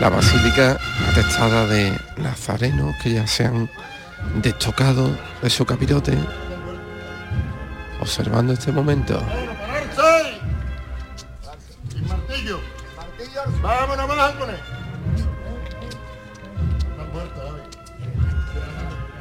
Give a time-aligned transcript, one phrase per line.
[0.00, 0.78] La basílica
[1.10, 3.70] atestada de nazarenos que ya se han
[4.42, 6.18] destocado de su capirote,
[8.00, 9.18] observando este momento.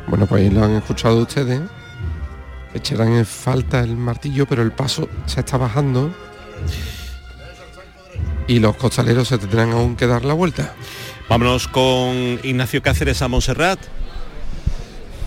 [0.07, 1.61] Bueno, pues ahí lo han escuchado ustedes.
[2.75, 6.13] Echarán en falta el martillo, pero el paso se está bajando
[8.47, 10.73] y los costaleros se tendrán aún que dar la vuelta.
[11.29, 13.79] Vámonos con Ignacio Cáceres a Montserrat.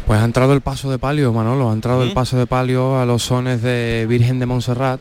[0.06, 3.04] Pues ha entrado el paso de palio, Manolo, ha entrado el paso de palio a
[3.04, 5.00] los sones de Virgen de Montserrat,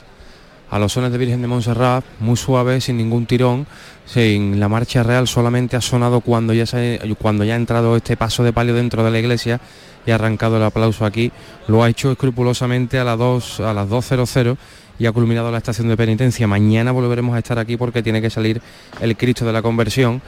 [0.70, 3.68] a los sones de Virgen de Montserrat, muy suave, sin ningún tirón,
[4.06, 8.18] sin la marcha real, solamente ha sonado cuando ya, se, cuando ya ha entrado este
[8.18, 9.60] paso de palio dentro de la iglesia
[10.06, 11.32] y ha arrancado el aplauso aquí,
[11.68, 14.58] lo ha hecho escrupulosamente a las 2 a las 2.00
[15.00, 16.48] y ha culminado la estación de penitencia.
[16.48, 18.62] Mañana volveremos a estar aquí porque tiene que salir
[19.00, 20.22] el Cristo de la Conversión.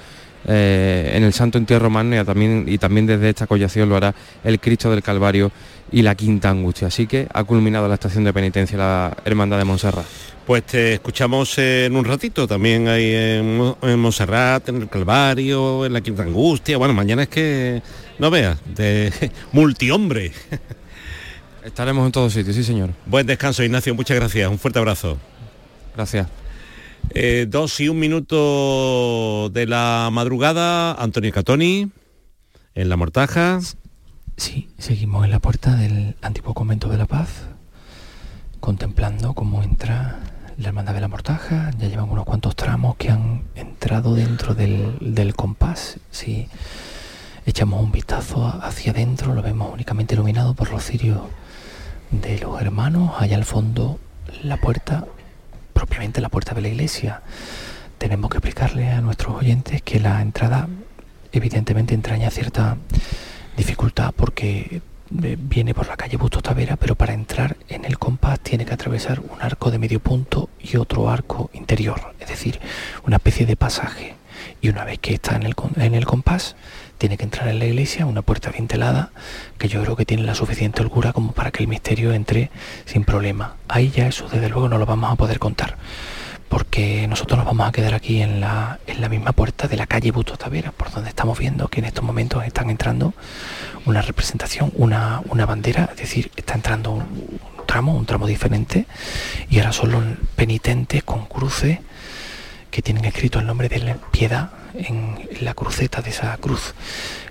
[0.47, 4.15] Eh, en el Santo Entierro Magno y también, y también desde esta collación lo hará
[4.41, 5.51] el Cristo del Calvario
[5.91, 6.87] y la Quinta Angustia.
[6.87, 10.05] Así que ha culminado la estación de penitencia la Hermandad de Montserrat.
[10.45, 15.93] Pues te escuchamos en un ratito, también hay en, en Montserrat, en el Calvario, en
[15.93, 16.77] la Quinta Angustia.
[16.77, 17.81] Bueno, mañana es que
[18.17, 20.31] no veas, de multihombre.
[21.63, 22.91] Estaremos en todos sitios, sí señor.
[23.05, 24.49] Buen descanso, Ignacio, muchas gracias.
[24.49, 25.17] Un fuerte abrazo.
[25.95, 26.27] Gracias.
[27.11, 31.91] Eh, dos y un minuto de la madrugada, Antonio Catoni,
[32.75, 33.59] en la mortaja.
[34.39, 37.27] Sí, seguimos en la puerta del antiguo convento de la paz,
[38.61, 40.19] contemplando cómo entra
[40.57, 41.71] la hermandad de la mortaja.
[41.77, 45.99] Ya llevan unos cuantos tramos que han entrado dentro del, del compás.
[46.09, 46.47] Si
[47.45, 51.19] echamos un vistazo hacia adentro, lo vemos únicamente iluminado por los cirios
[52.09, 53.99] de los hermanos, allá al fondo
[54.41, 55.05] la puerta,
[55.73, 57.23] propiamente la puerta de la iglesia.
[57.97, 60.69] Tenemos que explicarle a nuestros oyentes que la entrada
[61.33, 62.77] evidentemente entraña cierta
[63.59, 64.81] dificultad porque
[65.21, 68.73] eh, viene por la calle Busto Tavera, pero para entrar en el compás tiene que
[68.73, 72.59] atravesar un arco de medio punto y otro arco interior, es decir,
[73.05, 74.15] una especie de pasaje.
[74.61, 76.55] Y una vez que está en el, en el compás,
[76.97, 79.11] tiene que entrar en la iglesia, una puerta bien telada,
[79.57, 82.51] que yo creo que tiene la suficiente holgura como para que el misterio entre
[82.85, 83.55] sin problema.
[83.67, 85.75] Ahí ya eso desde luego no lo vamos a poder contar,
[86.49, 89.87] porque nosotros nos vamos a quedar aquí en la, en la misma puerta de la
[89.87, 93.13] calle Busto Tavera, por donde estamos viendo que en estos momentos están entrando
[93.85, 98.85] una representación, una, una bandera, es decir, está entrando un, un tramo, un tramo diferente,
[99.49, 100.03] y ahora son los
[100.35, 101.79] penitentes con cruces
[102.71, 106.73] que tienen escrito el nombre de la piedad en la cruceta de esa cruz.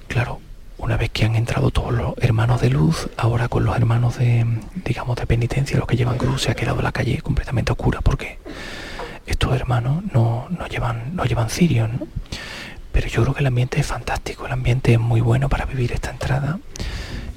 [0.06, 0.40] Claro,
[0.78, 4.46] una vez que han entrado todos los hermanos de luz, ahora con los hermanos de,
[4.84, 8.38] digamos, de penitencia, los que llevan cruz, se ha quedado la calle completamente oscura porque
[9.38, 12.09] estos hermanos no, no llevan, no llevan cirios, ¿no?
[12.91, 15.93] Pero yo creo que el ambiente es fantástico, el ambiente es muy bueno para vivir
[15.93, 16.59] esta entrada.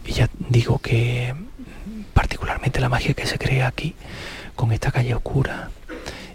[0.03, 1.35] Y ya digo que
[2.15, 3.93] particularmente la magia que se crea aquí,
[4.55, 5.69] con esta calle oscura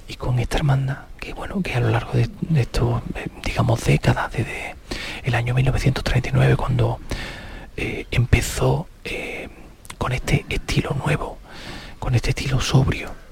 [0.07, 3.85] y con esta hermandad, que bueno, que a lo largo de, de estos, eh, digamos,
[3.85, 4.77] décadas, desde
[5.25, 7.01] el año 1939, cuando
[7.77, 9.49] eh, empezó eh,
[9.99, 11.39] con este estilo nuevo,
[11.99, 13.26] con este estilo sobrio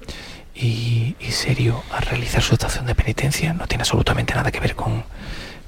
[0.55, 4.75] y, y, serio a realizar su estación de penitencia, no tiene absolutamente nada que ver
[4.75, 5.03] con,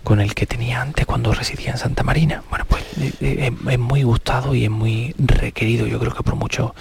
[0.03, 2.43] con el que tenía antes cuando residía en Santa Marina.
[2.49, 2.83] Bueno, pues
[3.19, 6.71] es, es muy gustado y es muy requerido, yo creo que por muchos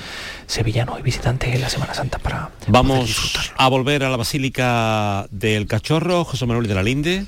[0.46, 5.66] sevillanos y visitantes en la Semana Santa para Vamos a volver a la Basílica del
[5.66, 7.26] Cachorro, José Manuel de la Linde.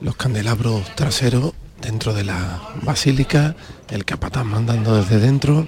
[0.00, 3.54] Los candelabros traseros dentro de la basílica,
[3.90, 5.66] el capataz mandando desde dentro.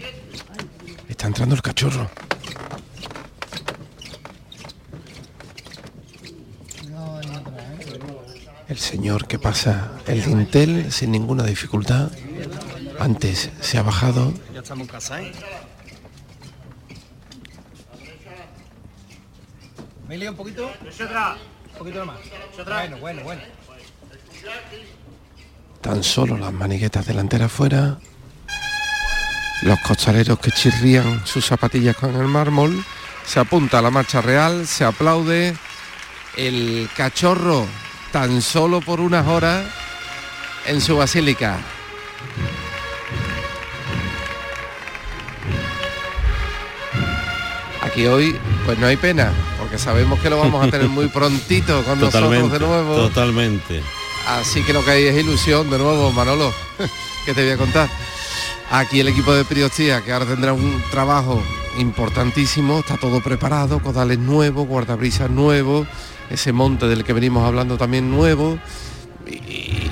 [1.09, 2.10] Está entrando el cachorro.
[8.71, 12.09] El señor que pasa el dintel sin ninguna dificultad.
[13.01, 14.33] Antes se ha bajado.
[14.55, 15.33] Ya estamos en casa, ¿eh?
[20.07, 20.69] Emilio, un poquito.
[20.69, 22.19] Un poquito más.
[22.65, 23.43] Bueno, bueno, bueno.
[25.81, 27.99] Tan solo las maniguetas delanteras fuera.
[29.63, 32.84] Los costaleros que chirrían sus zapatillas con el mármol.
[33.27, 35.57] Se apunta a la marcha real, se aplaude.
[36.37, 37.66] El cachorro
[38.12, 39.65] tan solo por unas horas
[40.66, 41.59] en su basílica.
[47.83, 51.83] Aquí hoy pues no hay pena, porque sabemos que lo vamos a tener muy prontito
[51.84, 52.97] con totalmente, nosotros de nuevo.
[53.09, 53.83] Totalmente.
[54.27, 56.53] Así que lo que hay es ilusión de nuevo, Manolo,
[57.24, 57.89] que te voy a contar.
[58.71, 61.42] Aquí el equipo de Priostía, que ahora tendrá un trabajo
[61.78, 65.89] importantísimo, está todo preparado, codales nuevos, guardabrisas nuevos,
[66.30, 68.59] ese monte del que venimos hablando también nuevo.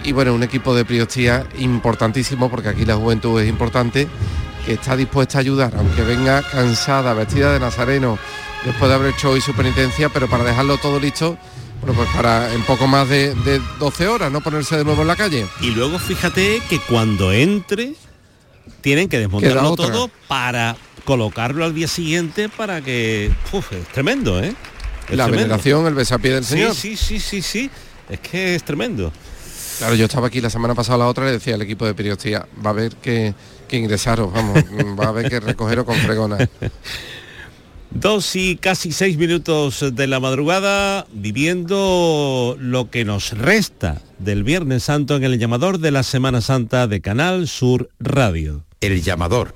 [0.04, 4.08] Y, bueno, un equipo de Priostía importantísimo, porque aquí la juventud es importante,
[4.64, 8.18] que está dispuesta a ayudar, aunque venga cansada, vestida de nazareno,
[8.64, 11.36] después de haber hecho hoy su penitencia, pero para dejarlo todo listo
[11.80, 15.08] bueno, pues para en poco más de, de, 12 horas, no ponerse de nuevo en
[15.08, 15.46] la calle.
[15.60, 17.94] Y luego fíjate que cuando entre
[18.80, 23.30] tienen que desmontarlo todo para colocarlo al día siguiente para que...
[23.52, 24.54] Uf, es tremendo, ¿eh?
[25.10, 26.74] La veneración, el besapié del Señor.
[26.74, 27.70] Sí, sí, sí, sí,
[28.08, 29.12] Es que es tremendo.
[29.78, 31.94] Claro, yo estaba aquí la semana pasada la otra y le decía al equipo de
[31.94, 33.32] periodistía, va a haber que,
[33.68, 34.64] que ingresaros, vamos,
[34.98, 36.36] va a haber que recogeros con fregona.
[37.90, 44.82] Dos y casi seis minutos de la madrugada viviendo lo que nos resta del Viernes
[44.82, 48.64] Santo en el llamador de la Semana Santa de Canal Sur Radio.
[48.80, 49.54] El llamador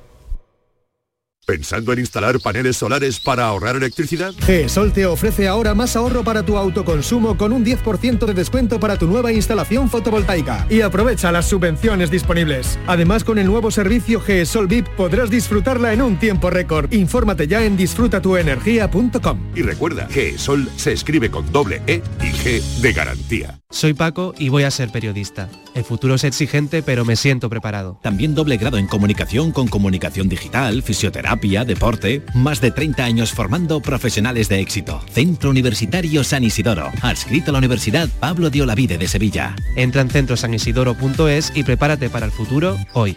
[1.52, 4.32] ¿Pensando en instalar paneles solares para ahorrar electricidad?
[4.46, 8.96] GESOL te ofrece ahora más ahorro para tu autoconsumo con un 10% de descuento para
[8.96, 10.66] tu nueva instalación fotovoltaica.
[10.70, 12.78] Y aprovecha las subvenciones disponibles.
[12.86, 16.90] Además, con el nuevo servicio GESOL VIP podrás disfrutarla en un tiempo récord.
[16.90, 19.52] Infórmate ya en disfrutatuenergia.com.
[19.54, 23.61] Y recuerda, GESOL se escribe con doble E y G de garantía.
[23.72, 25.48] Soy Paco y voy a ser periodista.
[25.74, 27.98] El futuro es exigente, pero me siento preparado.
[28.02, 32.22] También doble grado en comunicación con comunicación digital, fisioterapia, deporte.
[32.34, 35.00] Más de 30 años formando profesionales de éxito.
[35.10, 36.90] Centro Universitario San Isidoro.
[37.00, 39.56] Adscrito a la Universidad Pablo de Olavide de Sevilla.
[39.74, 43.16] Entra en centrosanisidoro.es y prepárate para el futuro hoy.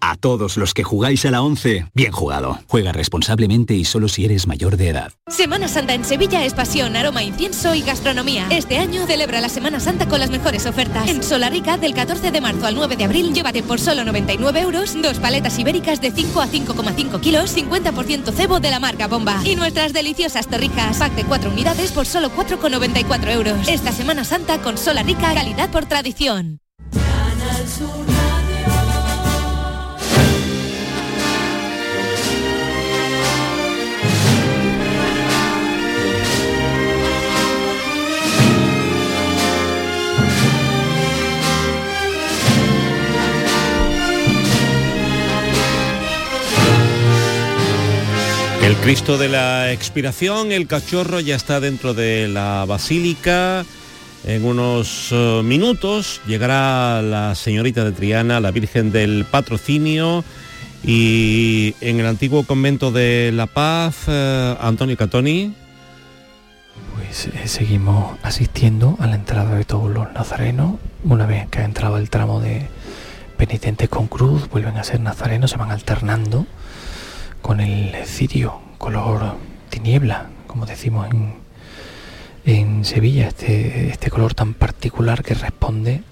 [0.00, 2.58] A todos los que jugáis a la 11, bien jugado.
[2.68, 5.12] Juega responsablemente y solo si eres mayor de edad.
[5.28, 8.46] Semana Santa en Sevilla es pasión, aroma, incienso y gastronomía.
[8.50, 11.08] Este año celebra la Semana Santa con las mejores ofertas.
[11.08, 15.00] En Solarica, del 14 de marzo al 9 de abril, llévate por solo 99 euros
[15.00, 19.40] dos paletas ibéricas de 5 a 5,5 kilos, 50% cebo de la marca Bomba.
[19.44, 23.68] Y nuestras deliciosas torrijas, pack de 4 unidades por solo 4,94 euros.
[23.68, 26.60] Esta Semana Santa con Solarica, calidad por tradición.
[48.86, 53.64] Cristo de la Expiración, el cachorro ya está dentro de la basílica.
[54.24, 60.22] En unos eh, minutos llegará la señorita de Triana, la Virgen del Patrocinio.
[60.84, 65.52] Y en el antiguo convento de La Paz, eh, Antonio Catoni.
[66.94, 70.76] Pues eh, seguimos asistiendo a la entrada de todos los nazarenos.
[71.02, 72.68] Una vez que ha entrado el tramo de
[73.36, 76.46] penitentes con cruz, vuelven a ser nazarenos, se van alternando
[77.42, 79.36] con el cirio color
[79.70, 81.34] tiniebla, como decimos en,
[82.44, 86.02] en Sevilla, este, este color tan particular que responde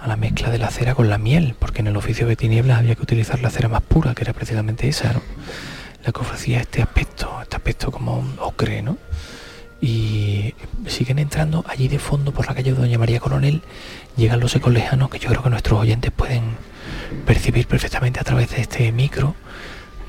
[0.00, 2.78] a la mezcla de la cera con la miel, porque en el oficio de tinieblas
[2.78, 5.14] había que utilizar la cera más pura, que era precisamente esa,
[6.04, 8.98] la que ofrecía este aspecto, este aspecto como ocre, ¿no?
[9.80, 10.54] Y
[10.86, 13.62] siguen entrando allí de fondo por la calle de Doña María Coronel,
[14.16, 16.42] llegan los ecos lejanos que yo creo que nuestros oyentes pueden
[17.26, 19.34] percibir perfectamente a través de este micro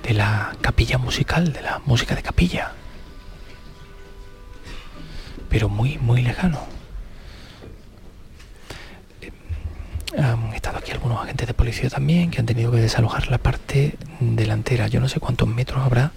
[0.07, 2.71] de la capilla musical, de la música de capilla.
[5.49, 6.59] Pero muy, muy lejano.
[9.21, 9.31] Eh,
[10.21, 13.97] han estado aquí algunos agentes de policía también que han tenido que desalojar la parte
[14.21, 14.87] delantera.
[14.87, 16.13] Yo no sé cuántos metros habrá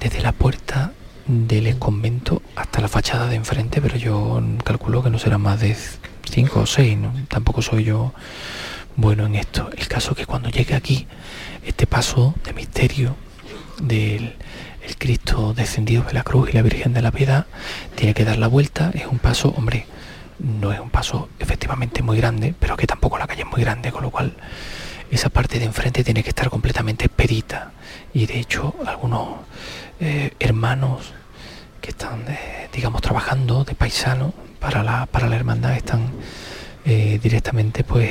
[0.00, 0.92] desde la puerta
[1.26, 5.76] del convento hasta la fachada de enfrente, pero yo calculo que no será más de
[6.30, 6.98] 5 o 6.
[7.28, 8.14] Tampoco soy yo
[9.00, 9.70] bueno en esto.
[9.76, 11.06] El caso es que cuando llegue aquí
[11.64, 13.16] este paso de misterio
[13.80, 14.36] del
[14.98, 17.46] Cristo descendido de la cruz y la Virgen de la Piedad
[17.94, 18.90] tiene que dar la vuelta.
[18.92, 19.86] Es un paso, hombre,
[20.38, 23.90] no es un paso efectivamente muy grande, pero que tampoco la calle es muy grande,
[23.90, 24.34] con lo cual
[25.10, 27.72] esa parte de enfrente tiene que estar completamente expedita.
[28.12, 29.40] Y de hecho, algunos
[29.98, 31.12] eh, hermanos
[31.80, 36.10] que están, eh, digamos, trabajando de paisano para la, para la hermandad están
[36.84, 38.10] eh, directamente pues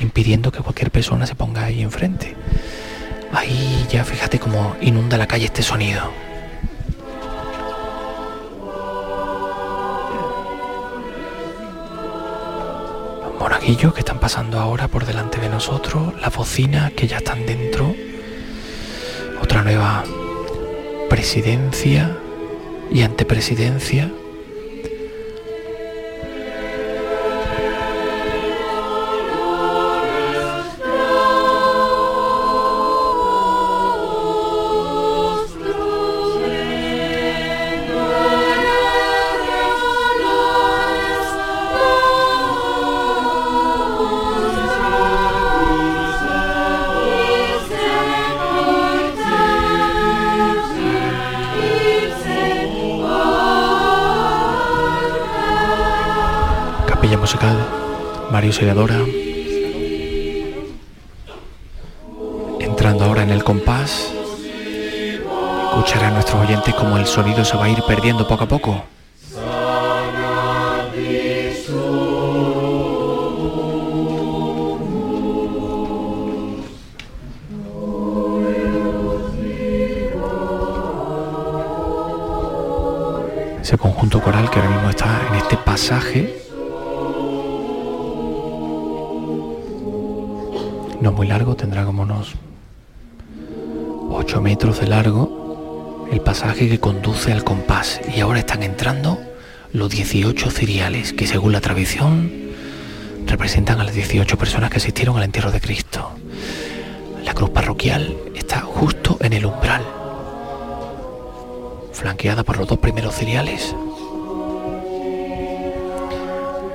[0.00, 2.34] impidiendo que cualquier persona se ponga ahí enfrente.
[3.32, 6.10] Ahí ya fíjate cómo inunda la calle este sonido.
[13.22, 17.46] Los monaguillos que están pasando ahora por delante de nosotros, las bocinas que ya están
[17.46, 17.94] dentro,
[19.40, 20.04] otra nueva
[21.08, 22.16] presidencia
[22.90, 24.10] y antepresidencia
[58.32, 58.98] Mario Segadora.
[62.58, 64.12] Entrando ahora en el compás,
[65.68, 68.84] escucharán nuestros oyentes como el sonido se va a ir perdiendo poco a poco.
[83.62, 86.49] Ese conjunto coral que ahora mismo está en este pasaje
[91.00, 92.34] no muy largo, tendrá como unos
[94.10, 99.18] 8 metros de largo el pasaje que conduce al compás y ahora están entrando
[99.72, 102.30] los 18 ciriales que según la tradición
[103.26, 106.10] representan a las 18 personas que asistieron al entierro de Cristo.
[107.24, 109.82] La cruz parroquial está justo en el umbral,
[111.92, 113.74] flanqueada por los dos primeros ciriales,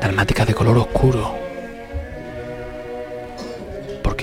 [0.02, 1.45] dalmática de color oscuro,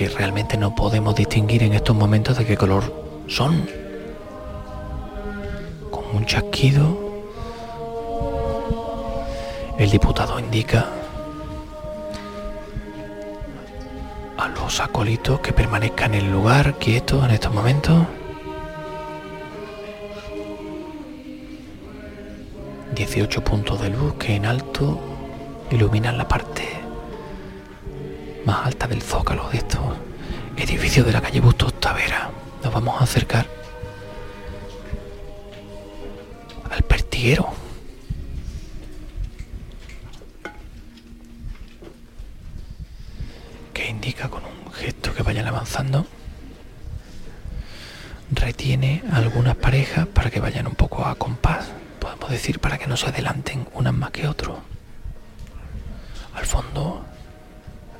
[0.07, 2.83] realmente no podemos distinguir en estos momentos de qué color
[3.27, 3.69] son.
[5.91, 6.97] Con un chasquido,
[9.77, 10.87] el diputado indica
[14.37, 18.05] a los acólitos que permanezcan en el lugar quietos en estos momentos.
[22.95, 24.99] 18 puntos de luz que en alto
[25.71, 26.72] iluminan la parte
[28.53, 29.81] más alta del zócalo de estos
[30.57, 32.29] edificios de la calle Bustos Tavera.
[32.63, 33.47] Nos vamos a acercar
[36.69, 37.49] al pertiguero.
[43.73, 46.05] Que indica con un gesto que vayan avanzando.
[48.29, 51.71] Retiene algunas parejas para que vayan un poco a compás.
[51.99, 54.59] Podemos decir para que no se adelanten unas más que otros.
[56.35, 57.03] Al fondo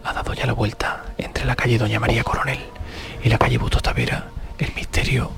[0.03, 2.60] ha dado ya la vuelta entre la calle Doña María Coronel
[3.24, 5.31] y la calle Busto Tavera, el misterio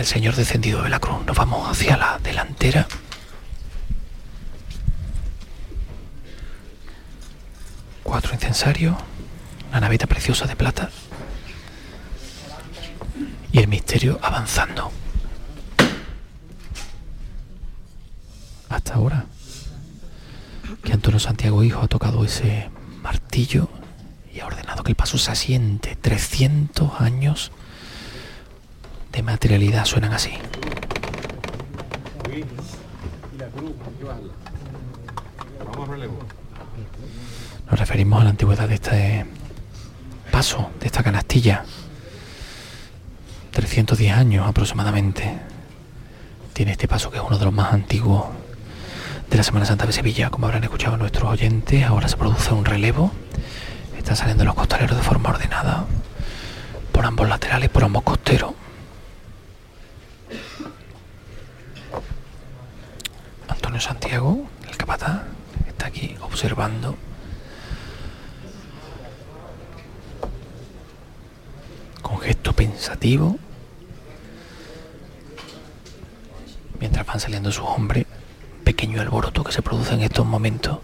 [0.00, 1.26] del Señor descendido de la cruz.
[1.26, 2.88] Nos vamos hacia la delantera.
[8.02, 8.96] Cuatro incensarios,
[9.68, 10.88] una naveta preciosa de plata
[13.52, 14.90] y el misterio avanzando.
[18.70, 19.26] Hasta ahora
[20.82, 22.70] que Antonio Santiago Hijo ha tocado ese
[23.02, 23.68] martillo
[24.32, 25.94] y ha ordenado que el paso se asiente.
[25.94, 27.52] 300 años
[29.12, 30.32] de materialidad suenan así.
[37.70, 39.26] Nos referimos a la antigüedad de este
[40.30, 41.64] paso, de esta canastilla.
[43.52, 45.38] 310 años aproximadamente.
[46.52, 48.26] Tiene este paso que es uno de los más antiguos
[49.30, 52.64] de la Semana Santa de Sevilla, como habrán escuchado nuestros oyentes, ahora se produce un
[52.64, 53.12] relevo.
[53.96, 55.84] Están saliendo los costaleros de forma ordenada
[56.92, 58.52] por ambos laterales, por ambos costeros.
[63.78, 65.22] Santiago, el capataz,
[65.68, 66.96] está aquí observando.
[72.02, 73.38] Con gesto pensativo.
[76.80, 78.06] Mientras van saliendo sus hombres
[78.64, 80.78] pequeño alboroto que se produce en estos momentos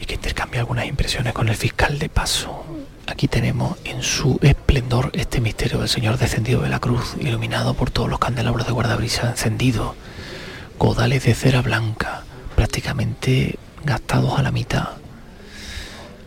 [0.00, 2.64] y que intercambia algunas impresiones con el fiscal de paso.
[3.06, 7.90] Aquí tenemos en su esplendor este misterio del Señor descendido de la cruz, iluminado por
[7.90, 9.94] todos los candelabros de guardabrisa encendidos,
[10.78, 12.24] godales de cera blanca,
[12.56, 14.88] prácticamente gastados a la mitad,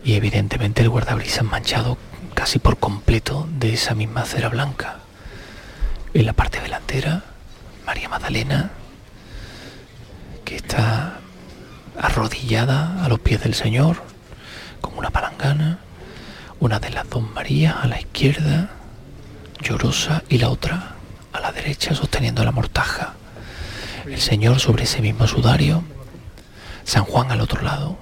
[0.02, 1.98] y evidentemente el guardabrisas manchado
[2.34, 5.00] casi por completo de esa misma cera blanca.
[6.14, 7.24] En la parte delantera,
[7.84, 8.70] María Magdalena,
[10.46, 11.18] que está
[11.98, 14.02] arrodillada a los pies del Señor,
[14.80, 15.78] con una palangana,
[16.60, 18.70] una de las dos Marías a la izquierda,
[19.62, 20.94] llorosa, y la otra
[21.32, 23.14] a la derecha sosteniendo la mortaja.
[24.06, 25.82] El Señor sobre ese mismo sudario,
[26.84, 27.98] San Juan al otro lado,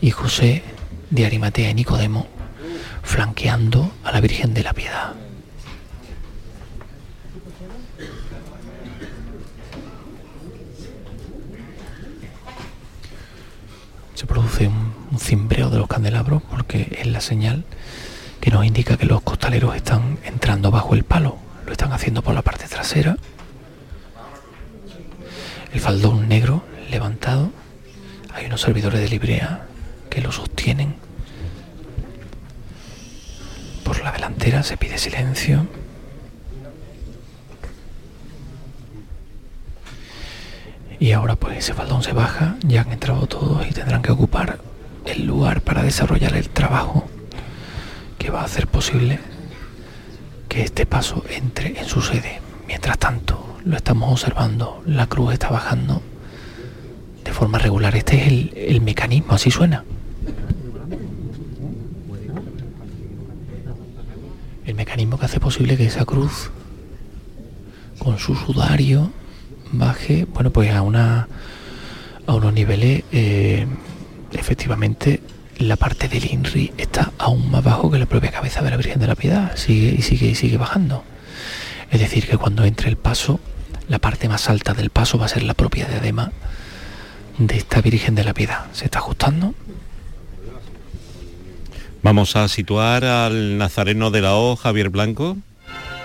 [0.00, 0.62] y José
[1.10, 2.26] de Arimatea y Nicodemo
[3.02, 5.14] flanqueando a la Virgen de la Piedad.
[14.14, 17.64] Se produce un, cimbreo de los candelabros porque es la señal
[18.40, 21.36] que nos indica que los costaleros están entrando bajo el palo.
[21.66, 23.16] Lo están haciendo por la parte trasera.
[25.72, 27.50] El faldón negro levantado.
[28.34, 29.66] Hay unos servidores de librea
[30.08, 30.94] que lo sostienen.
[33.84, 35.66] Por la delantera se pide silencio.
[41.02, 44.60] Y ahora pues ese faldón se baja, ya han entrado todos y tendrán que ocupar
[45.04, 47.08] el lugar para desarrollar el trabajo
[48.18, 49.18] que va a hacer posible
[50.48, 52.40] que este paso entre en su sede.
[52.68, 56.02] Mientras tanto, lo estamos observando, la cruz está bajando
[57.24, 57.96] de forma regular.
[57.96, 59.82] Este es el, el mecanismo, así suena.
[64.64, 66.52] El mecanismo que hace posible que esa cruz,
[67.98, 69.10] con su sudario,
[69.72, 71.28] baje, bueno, pues a una
[72.26, 73.66] a unos niveles eh,
[74.32, 75.20] efectivamente
[75.58, 79.00] la parte del INRI está aún más bajo que la propia cabeza de la Virgen
[79.00, 81.04] de la Piedad, sigue y sigue y sigue bajando.
[81.90, 83.38] Es decir, que cuando entre el paso,
[83.88, 86.32] la parte más alta del paso va a ser la propia diadema
[87.38, 88.66] de esta Virgen de la Piedad.
[88.72, 89.54] Se está ajustando.
[92.02, 95.36] Vamos a situar al Nazareno de la O, Javier Blanco.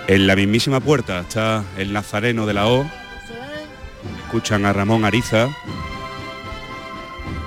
[0.06, 2.86] En la mismísima puerta está el Nazareno de la O.
[4.28, 5.48] Escuchan a Ramón Ariza.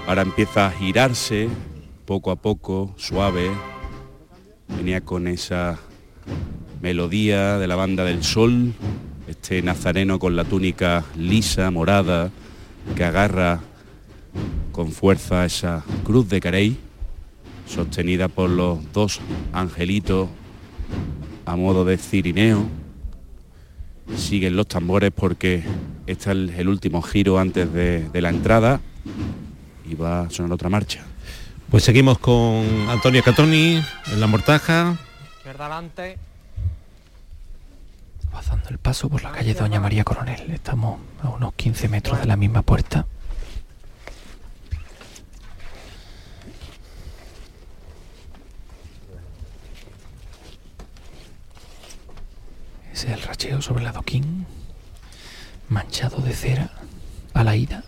[0.07, 1.47] Ahora empieza a girarse
[2.05, 3.51] poco a poco, suave.
[4.67, 5.77] Venía con esa
[6.81, 8.73] melodía de la banda del sol.
[9.27, 12.31] Este nazareno con la túnica lisa, morada,
[12.95, 13.59] que agarra
[14.71, 16.77] con fuerza esa cruz de Carey,
[17.67, 19.19] sostenida por los dos
[19.53, 20.29] angelitos
[21.45, 22.65] a modo de cirineo.
[24.17, 25.63] Siguen los tambores porque
[26.07, 28.79] este es el último giro antes de, de la entrada
[29.89, 31.03] y va a sonar otra marcha.
[31.69, 34.97] Pues seguimos con Antonio Catoni en la mortaja.
[35.37, 36.17] Izquierda adelante.
[38.29, 40.51] Pasando el paso por la calle Doña María Coronel.
[40.51, 43.05] Estamos a unos 15 metros de la misma puerta.
[52.91, 54.45] Ese es el racheo sobre el adoquín,
[55.71, 56.69] manchado de cera
[57.33, 57.83] a la ida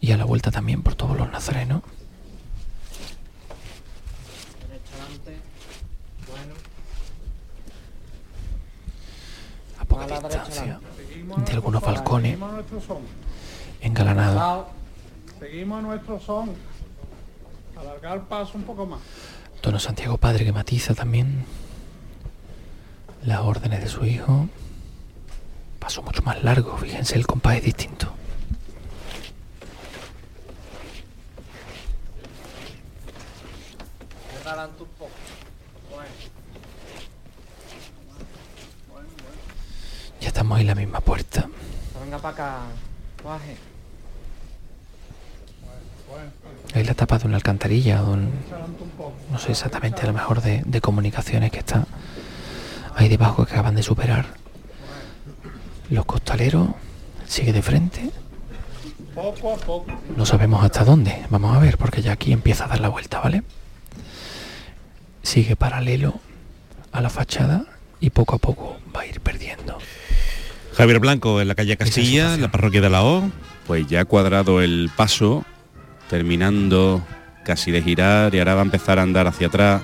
[0.00, 1.82] y a la vuelta también por todos los nazarenos.
[9.80, 10.80] A poca distancia
[11.44, 12.38] de algunos balcones
[13.80, 14.66] engalanados.
[15.40, 16.50] Seguimos nuestro son.
[17.76, 19.00] Alargar el paso un poco más.
[19.62, 21.44] Dono Santiago Padre que matiza también
[23.24, 24.48] las órdenes de su hijo.
[25.78, 28.12] Paso mucho más largo, fíjense, el compás es distinto.
[40.20, 41.48] Ya estamos en la misma puerta.
[42.02, 42.58] Venga para acá.
[43.22, 43.56] Guaje.
[46.74, 48.30] Ahí la tapa de una alcantarilla un,
[49.30, 51.86] no sé exactamente, a lo mejor de, de comunicaciones que está
[52.94, 54.26] ahí debajo que acaban de superar.
[55.90, 56.68] Los costaleros
[57.26, 58.10] sigue de frente.
[59.14, 59.92] Poco a poco.
[60.16, 61.24] No sabemos hasta dónde.
[61.30, 63.42] Vamos a ver, porque ya aquí empieza a dar la vuelta, ¿vale?
[65.22, 66.20] Sigue paralelo
[66.92, 67.64] a la fachada
[68.00, 69.78] y poco a poco va a ir perdiendo.
[70.74, 73.30] Javier Blanco en la calle Castilla, en la parroquia de la O.
[73.66, 75.44] Pues ya ha cuadrado el paso,
[76.08, 77.02] terminando
[77.44, 79.82] casi de girar y ahora va a empezar a andar hacia atrás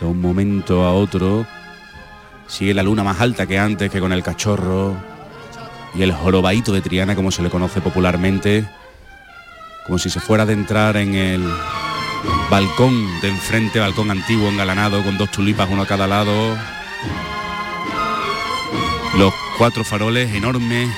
[0.00, 1.46] de un momento a otro.
[2.46, 4.96] Sigue la luna más alta que antes, que con el cachorro
[5.96, 8.64] y el jorobaito de Triana, como se le conoce popularmente,
[9.86, 11.48] como si se fuera a adentrar en el
[12.50, 16.56] balcón de enfrente, balcón antiguo engalanado con dos tulipas uno a cada lado.
[19.16, 20.90] Los cuatro faroles enormes,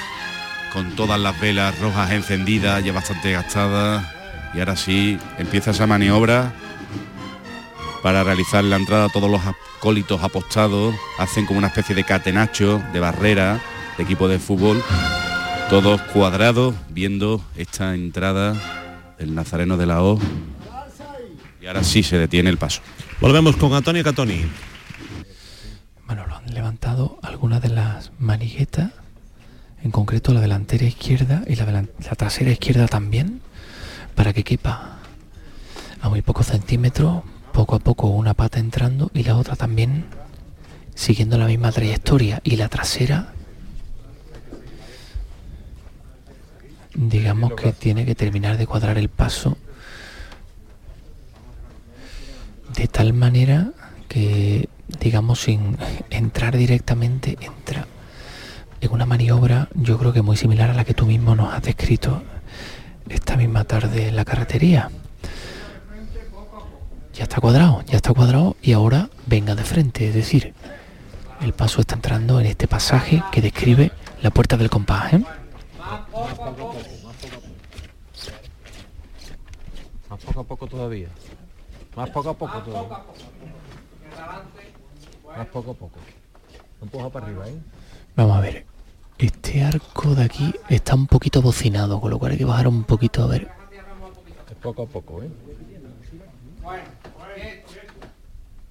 [0.73, 4.05] con todas las velas rojas encendidas, ya bastante gastadas.
[4.55, 6.53] Y ahora sí, empieza esa maniobra
[8.03, 13.01] para realizar la entrada todos los acólitos apostados, hacen como una especie de catenacho, de
[13.01, 13.61] barrera,
[13.99, 14.81] de equipo de fútbol,
[15.69, 18.55] todos cuadrados viendo esta entrada
[19.19, 20.21] del Nazareno de la O.
[21.61, 22.81] Y ahora sí se detiene el paso.
[23.21, 24.43] Volvemos con Antonio Catoni.
[26.07, 28.93] Bueno, lo han levantado algunas de las maniguetas,
[29.83, 33.41] en concreto la delantera izquierda y la, la trasera izquierda también,
[34.15, 34.99] para que quepa
[36.01, 40.05] a muy pocos centímetros, poco a poco una pata entrando y la otra también
[40.95, 43.33] siguiendo la misma trayectoria y la trasera
[46.99, 49.57] digamos que tiene que terminar de cuadrar el paso
[52.75, 53.71] de tal manera
[54.09, 54.69] que
[55.01, 55.79] digamos sin
[56.11, 57.87] entrar directamente entra
[58.81, 61.63] en una maniobra yo creo que muy similar a la que tú mismo nos has
[61.63, 62.21] descrito
[63.09, 64.91] esta misma tarde en la carretería
[67.15, 70.53] ya está cuadrado ya está cuadrado y ahora venga de frente es decir
[71.41, 75.23] el paso está entrando en este pasaje que describe la puerta del compás ¿eh?
[80.11, 81.09] Más poco a poco todavía.
[81.97, 82.99] Más poco a poco todavía.
[85.37, 85.99] Más poco a poco.
[86.83, 87.59] Empuja para arriba, ¿eh?
[88.17, 88.67] Vamos a ver.
[89.19, 92.85] Este arco de aquí está un poquito bocinado, con lo cual hay que bajar un
[92.85, 93.51] poquito a ver.
[94.49, 95.31] Es poco a poco, ¿eh?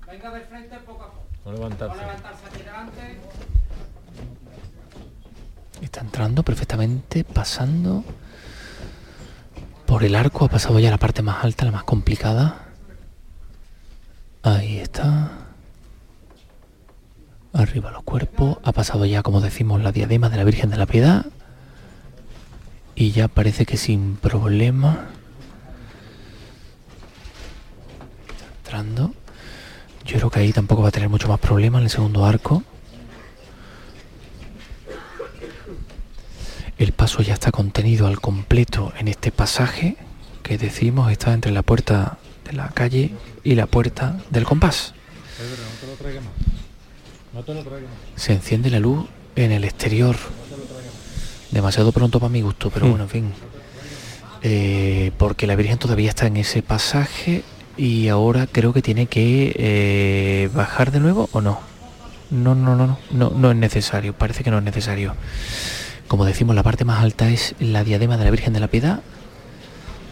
[0.08, 1.24] Venga de frente poco a poco.
[1.46, 1.96] No levantarse.
[1.96, 3.20] No levantarse aquí delante.
[5.82, 8.04] Está entrando perfectamente, pasando
[9.86, 12.68] por el arco, ha pasado ya la parte más alta, la más complicada.
[14.44, 15.32] Ahí está.
[17.54, 20.86] Arriba los cuerpos, ha pasado ya, como decimos, la diadema de la Virgen de la
[20.86, 21.26] Piedad.
[22.96, 25.08] Y ya parece que sin problema.
[28.30, 29.14] Está entrando.
[30.06, 32.64] Yo creo que ahí tampoco va a tener mucho más problema en el segundo arco.
[36.78, 39.98] El paso ya está contenido al completo en este pasaje
[40.44, 43.12] que decimos está entre la puerta de la calle
[43.44, 44.94] y la puerta del compás.
[45.38, 46.34] Pedro, no te lo traigas más.
[47.34, 48.22] No te lo traigas más.
[48.22, 50.16] Se enciende la luz en el exterior.
[51.52, 52.90] Demasiado pronto para mi gusto, pero Hmm.
[52.90, 53.34] bueno, en fin.
[54.44, 57.44] Eh, porque la Virgen todavía está en ese pasaje
[57.76, 61.60] y ahora creo que tiene que eh, bajar de nuevo o no.
[62.30, 64.14] No, no, no, no, no, no es necesario.
[64.14, 65.16] Parece que no es necesario.
[66.08, 69.02] Como decimos, la parte más alta es la diadema de la Virgen de la Piedad.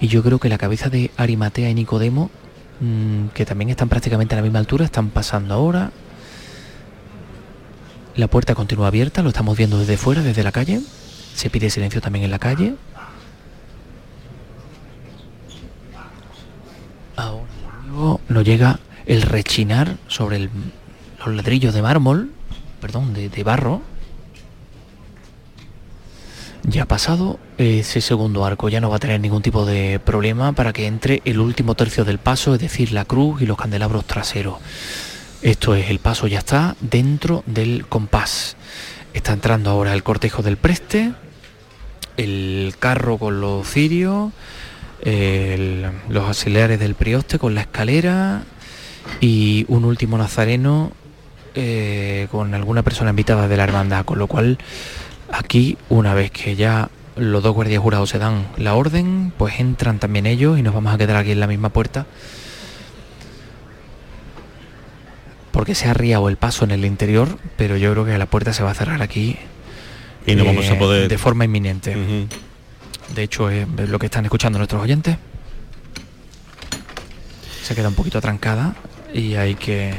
[0.01, 2.29] Y yo creo que la cabeza de Arimatea y Nicodemo,
[2.81, 5.91] mm, que también están prácticamente a la misma altura, están pasando ahora.
[8.15, 10.81] La puerta continúa abierta, lo estamos viendo desde fuera, desde la calle.
[11.34, 12.75] Se pide silencio también en la calle.
[17.15, 17.45] Ahora
[17.88, 20.49] luego nos llega el rechinar sobre
[21.19, 22.31] los ladrillos de mármol,
[22.81, 23.81] perdón, de barro.
[26.67, 30.54] Ya ha pasado ese segundo arco, ya no va a tener ningún tipo de problema
[30.54, 34.06] para que entre el último tercio del paso, es decir, la cruz y los candelabros
[34.06, 34.56] traseros.
[35.43, 38.58] Esto es, el paso ya está dentro del compás.
[39.13, 41.13] Está entrando ahora el cortejo del preste,
[42.17, 44.32] el carro con los cirios,
[45.04, 48.43] los auxiliares del prioste con la escalera
[49.21, 50.93] y un último nazareno
[51.54, 54.58] eh, con alguna persona invitada de la hermandad, con lo cual
[55.32, 60.00] aquí una vez que ya los dos guardias jurados se dan la orden, pues entran
[60.00, 62.06] también ellos y nos vamos a quedar aquí en la misma puerta
[65.52, 68.52] porque se ha riado el paso en el interior, pero yo creo que la puerta
[68.52, 69.38] se va a cerrar aquí
[70.26, 71.96] Y no vamos a poder- de forma inminente.
[73.16, 75.16] De hecho, es lo que están escuchando nuestros oyentes.
[77.64, 78.76] Se queda un poquito trancada
[79.14, 79.94] y hay que...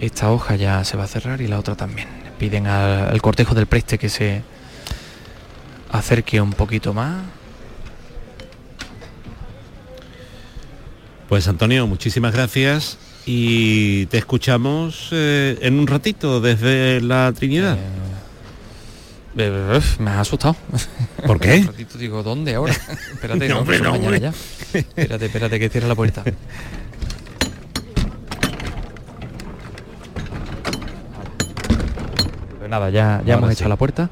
[0.00, 2.08] Esta hoja ya se va a cerrar y la otra también.
[2.38, 4.42] Piden al, al cortejo del preste que se
[5.90, 7.16] acerque un poquito más.
[11.28, 17.76] Pues Antonio, muchísimas gracias y te escuchamos eh, en un ratito desde la Trinidad.
[19.36, 20.56] Eh, uf, me has asustado.
[21.26, 21.58] ¿Por qué?
[21.58, 22.72] Un ratito digo, ¿dónde ahora?
[23.12, 24.20] espérate, No, no, hombre, no, mañana hombre.
[24.20, 24.78] ya.
[24.78, 26.24] Espérate, espérate que cierre la puerta.
[32.68, 33.54] Pues nada, ya, ya Ahora hemos sí.
[33.54, 34.10] echado la puerta.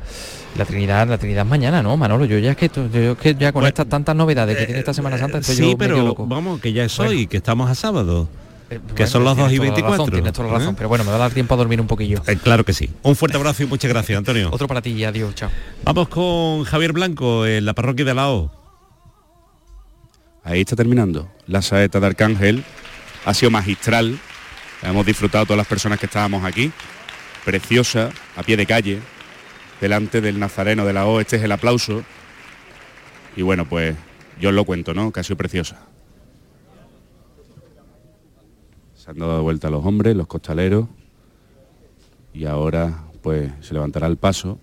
[0.56, 2.24] La Trinidad, la Trinidad mañana, ¿no, Manolo?
[2.24, 4.94] Yo ya es que, yo es que ya con estas tantas novedades que tiene esta
[4.94, 6.26] Semana Santa estoy Eh, Sí, yo pero loco.
[6.26, 8.26] vamos, que ya es hoy, que estamos a sábado.
[8.70, 9.90] que Bueno, son las 2 y tienes toda la 24.
[10.06, 10.74] razón, tienes toda la razón, ¿eh?
[10.78, 12.22] pero bueno, me va a dar tiempo a dormir un poquillo.
[12.26, 12.88] Eh, claro que sí.
[13.02, 14.48] Un fuerte abrazo y muchas gracias, Antonio.
[14.50, 15.50] Otro para ti y adiós, chao.
[15.84, 18.50] Vamos con Javier Blanco en la parroquia de la O.
[20.42, 21.28] Ahí está terminando.
[21.46, 22.64] La saeta de Arcángel
[23.26, 24.18] ha sido magistral.
[24.82, 26.72] Hemos disfrutado todas las personas que estábamos aquí.
[27.46, 28.98] Preciosa, a pie de calle,
[29.80, 31.20] delante del Nazareno de la O.
[31.20, 32.02] Este es el aplauso.
[33.36, 33.94] Y bueno, pues
[34.40, 35.12] yo os lo cuento, ¿no?
[35.12, 35.78] Que ha sido preciosa.
[38.96, 40.86] Se han dado vuelta los hombres, los costaleros.
[42.34, 44.58] Y ahora pues se levantará el paso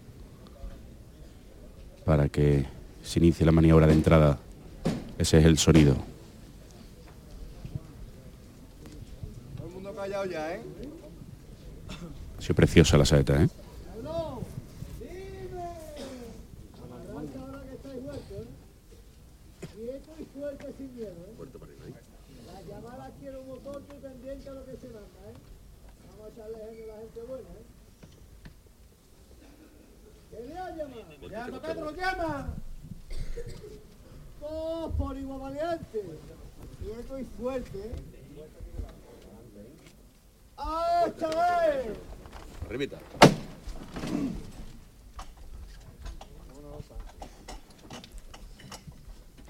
[2.04, 2.66] para que
[3.02, 4.40] se inicie la maniobra de entrada.
[5.18, 5.96] Ese es el sonido.
[9.56, 10.62] Todo el mundo callado ya, ¿eh?
[12.44, 13.48] Sido preciosa la saeta, ¿eh?
[22.46, 25.34] La llamada quiero un motor que pendiente a lo que se manda, ¿eh?
[26.10, 27.66] Vamos a echarle genio a la gente buena, ¿eh?
[30.32, 31.30] ¿Qué le ha llamado?
[31.30, 32.54] ¡Llama, Pedro, llama!
[34.42, 36.04] ¡Oh, por igual valiente!
[36.82, 37.96] Quieto y fuerte, ¿eh?
[40.58, 41.96] ¡Ah, chaval!
[42.66, 42.98] Arribita.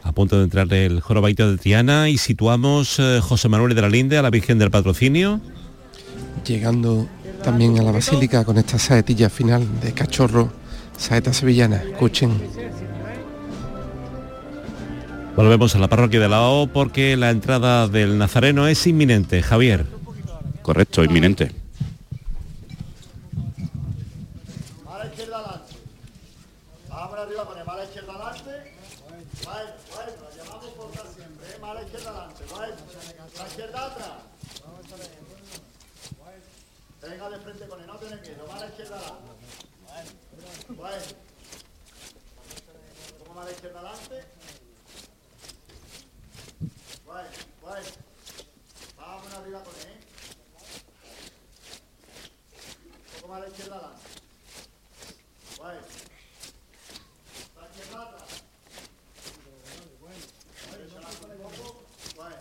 [0.03, 3.89] A punto de entrar el jorobaito de Triana y situamos eh, José Manuel de la
[3.89, 5.39] Linde a la Virgen del Patrocinio.
[6.45, 7.07] Llegando
[7.41, 10.51] también a la basílica con esta saetilla final de cachorro,
[10.97, 11.77] saeta sevillana.
[11.77, 12.31] Escuchen.
[15.35, 19.41] Volvemos a la parroquia de la O porque la entrada del Nazareno es inminente.
[19.41, 19.85] Javier.
[20.61, 21.51] Correcto, inminente.
[24.85, 25.75] Mala izquierda adelante.
[26.89, 28.73] Vamos arriba con el mala izquierda adelante.
[29.43, 31.57] Bueno, bueno, la llamamos por dar siempre, ¿eh?
[31.59, 32.43] Mala izquierda adelante.
[32.49, 32.75] Bueno,
[33.37, 34.11] la izquierda atrás.
[37.01, 38.47] Venga de frente con él, no tenés miedo.
[38.47, 39.31] Mala izquierda adelante.
[40.69, 41.01] Bueno.
[43.19, 44.23] Como mala izquierda adelante.
[47.05, 47.29] Bueno,
[47.61, 47.85] bueno.
[48.97, 49.81] Vamos arriba con él.
[49.87, 49.99] ¿eh?
[52.95, 54.07] Un poco más a la izquierda adelante.
[55.57, 55.81] Bueno.
[57.59, 58.29] La izquierda atrás.
[59.99, 60.21] Bueno.
[62.19, 62.35] Bueno.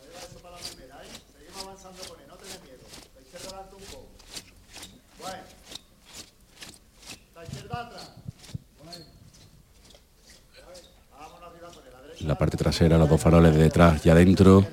[0.00, 1.08] Lleva eso para la primera, ¿eh?
[1.32, 2.84] Seguimos avanzando con él, no tenés miedo.
[3.14, 4.08] La izquierda adelante un poco.
[5.18, 5.42] Bueno.
[7.34, 8.10] La izquierda atrás.
[8.82, 9.04] Bueno.
[11.12, 11.92] Vámonos arriba con él.
[11.92, 12.24] La derecha.
[12.26, 13.08] La parte trasera, los
[13.80, 14.66] detrás y adentro.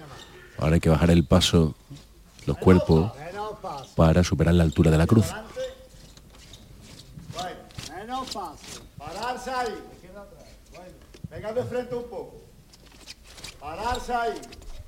[0.58, 1.76] Ahora hay que bajar el paso,
[2.46, 3.12] los cuerpos,
[3.96, 5.28] para superar la altura de la cruz.
[8.98, 9.76] Pararse ahí.
[11.30, 12.36] Venga de frente un poco.
[13.60, 14.34] Pararse ahí.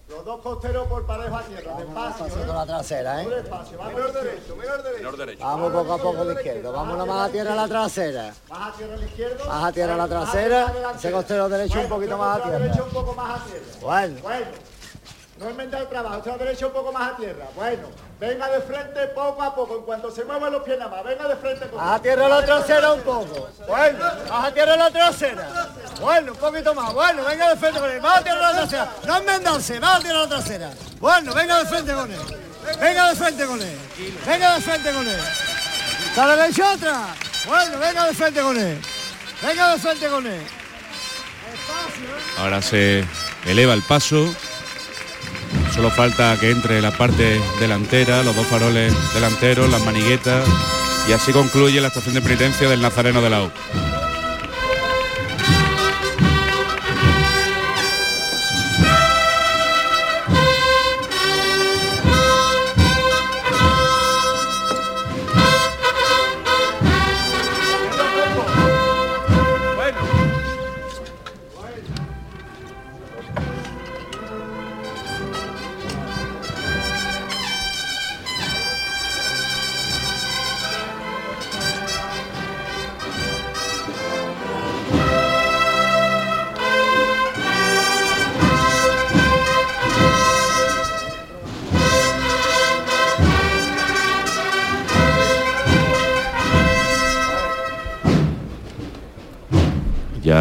[0.09, 2.25] Los dos costeros por pareja a tierra, despacio.
[2.25, 3.29] Pasito la trasera, ¿eh?
[3.29, 5.43] Despacio, vamos menor derecho, menor derecho.
[5.45, 6.71] Vamos poco a poco a la izquierda.
[6.71, 8.33] Vámonos más a tierra a la trasera.
[8.49, 9.45] Más a tierra a la izquierda.
[9.45, 10.73] Más a tierra a la trasera.
[10.95, 12.83] Ese costero derecho un poquito más a tierra.
[12.83, 13.65] un poco más a tierra.
[13.81, 14.21] Bueno.
[14.23, 14.47] Bueno.
[15.39, 17.45] No enmendar el trabajo, otra derecha un poco más a tierra.
[17.55, 17.87] Bueno,
[18.19, 21.29] venga de frente poco a poco, en cuanto se muevan los pies nada más, venga
[21.29, 23.47] de frente con Más a tierra a la trasera un poco.
[23.65, 25.68] Bueno, más a tierra a la trasera.
[25.99, 26.93] Bueno, un poquito más.
[26.93, 28.01] Bueno, venga de frente con él.
[28.01, 28.91] Más a tierra a la trasera.
[29.05, 30.71] No enmendarse, más a tierra a la trasera.
[30.99, 32.19] Bueno, venga de frente con él.
[32.79, 33.77] Venga de frente con él.
[34.25, 35.19] Venga de frente con él.
[36.17, 37.15] A la otra.
[37.47, 38.77] Bueno, venga de frente con él.
[39.41, 40.41] Venga de frente con él.
[42.37, 43.05] Ahora se
[43.45, 44.33] eleva el paso.
[45.73, 50.47] Solo falta que entre la parte delantera, los dos faroles delanteros, las maniguetas.
[51.07, 53.51] Y así concluye la estación de penitencia del Nazareno de la O.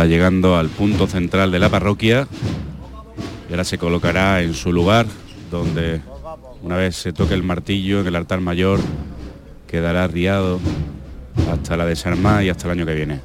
[0.07, 2.29] Llegando al punto central de la parroquia.
[3.49, 5.07] Y ahora se colocará en su lugar,
[5.51, 6.01] donde
[6.63, 8.81] una vez se toque el martillo en el altar mayor,
[9.67, 10.61] quedará riado
[11.51, 13.21] hasta la desarmada y hasta el año que viene.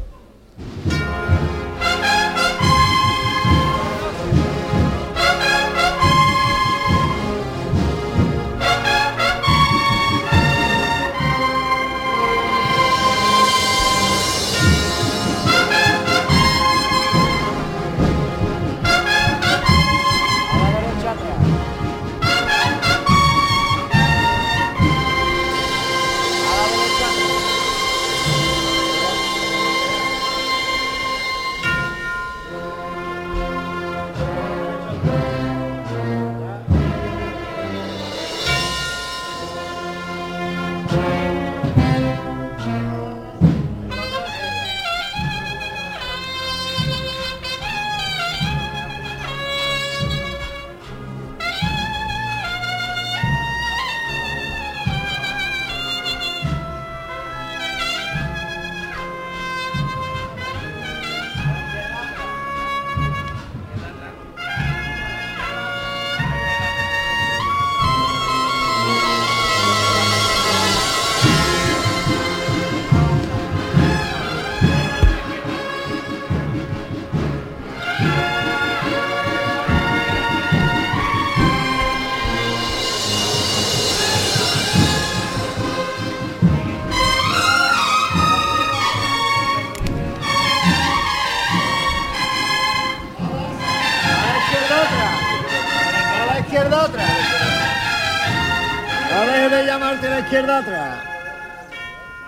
[100.34, 101.02] Llamarte a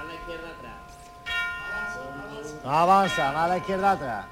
[0.07, 0.83] la izquierda atrás.
[2.63, 4.25] No avanza, va a la izquierda atrás.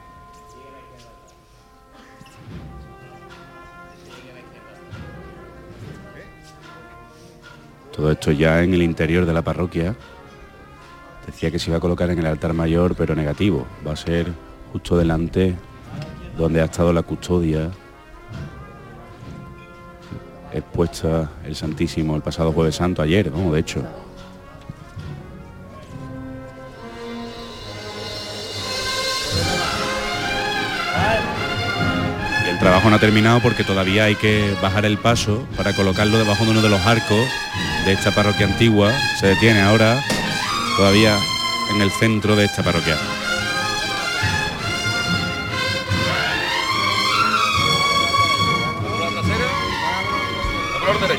[7.96, 9.96] Todo esto ya en el interior de la parroquia.
[11.26, 13.68] Decía que se iba a colocar en el altar mayor, pero negativo.
[13.86, 14.34] Va a ser
[14.72, 15.56] justo delante
[16.38, 17.72] donde ha estado la custodia
[20.54, 23.52] expuesta el Santísimo el pasado jueves santo, ayer, ¿no?
[23.52, 23.84] De hecho.
[32.50, 36.46] El trabajo no ha terminado porque todavía hay que bajar el paso para colocarlo debajo
[36.46, 37.28] de uno de los arcos
[37.86, 38.92] de esta parroquia antigua.
[39.20, 40.02] Se detiene ahora
[40.78, 41.18] todavía
[41.76, 42.98] en el centro de esta parroquia.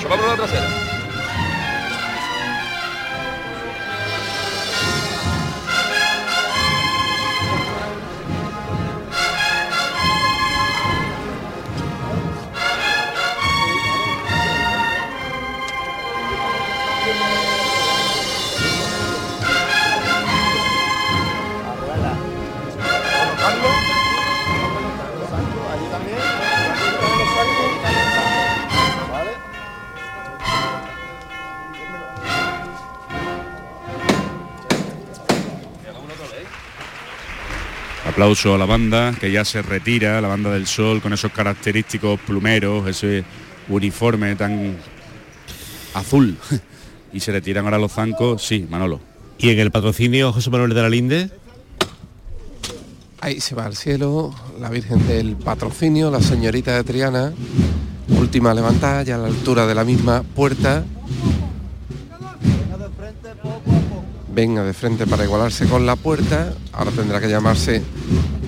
[0.05, 0.93] Derecho, va por la trasera.
[38.25, 42.19] Aplauso a la banda que ya se retira, la banda del sol con esos característicos
[42.21, 43.23] plumeros, ese
[43.69, 44.79] uniforme tan
[45.93, 46.35] azul.
[47.13, 48.99] y se retiran ahora los zancos, sí, Manolo.
[49.37, 51.31] ¿Y en el patrocinio José Manuel de la Linde?
[53.21, 57.35] Ahí se va al cielo la Virgen del Patrocinio, la señorita de Triana,
[58.09, 60.83] última levantada, ya a la altura de la misma puerta.
[64.35, 66.53] Venga de frente para igualarse con la puerta.
[66.73, 67.81] Ahora tendrá que llamarse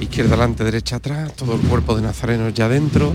[0.01, 3.15] izquierda adelante, derecha atrás, todo el cuerpo de nazarenos ya dentro,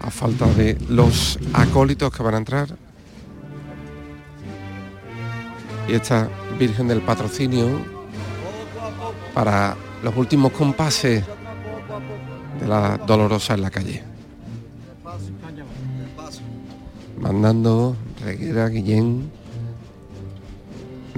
[0.00, 2.74] a falta de los acólitos que van a entrar.
[5.88, 7.68] Y esta Virgen del Patrocinio
[9.34, 11.22] para los últimos compases
[12.60, 14.02] de la dolorosa en la calle.
[17.20, 19.30] Mandando Reguera Guillén,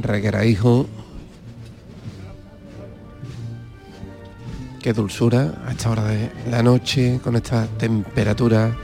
[0.02, 0.86] Reguera Hijo.
[4.82, 8.76] Qué dulzura a esta hora de la noche, con esta temperatura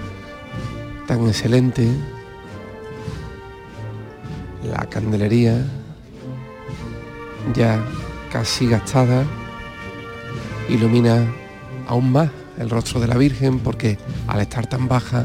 [1.09, 1.89] tan excelente.
[4.63, 5.67] La candelería
[7.53, 7.83] ya
[8.31, 9.25] casi gastada
[10.69, 11.27] ilumina
[11.89, 15.25] aún más el rostro de la Virgen porque al estar tan baja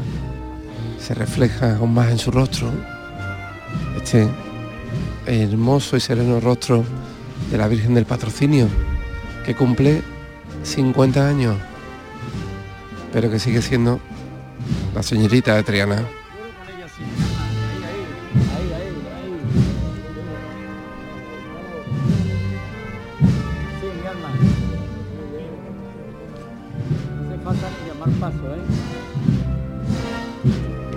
[0.98, 2.70] se refleja aún más en su rostro
[3.96, 4.28] este
[5.26, 6.84] hermoso y sereno rostro
[7.50, 8.68] de la Virgen del Patrocinio
[9.44, 10.02] que cumple
[10.62, 11.56] 50 años
[13.14, 14.00] pero que sigue siendo
[14.92, 16.02] la señorita de Triana.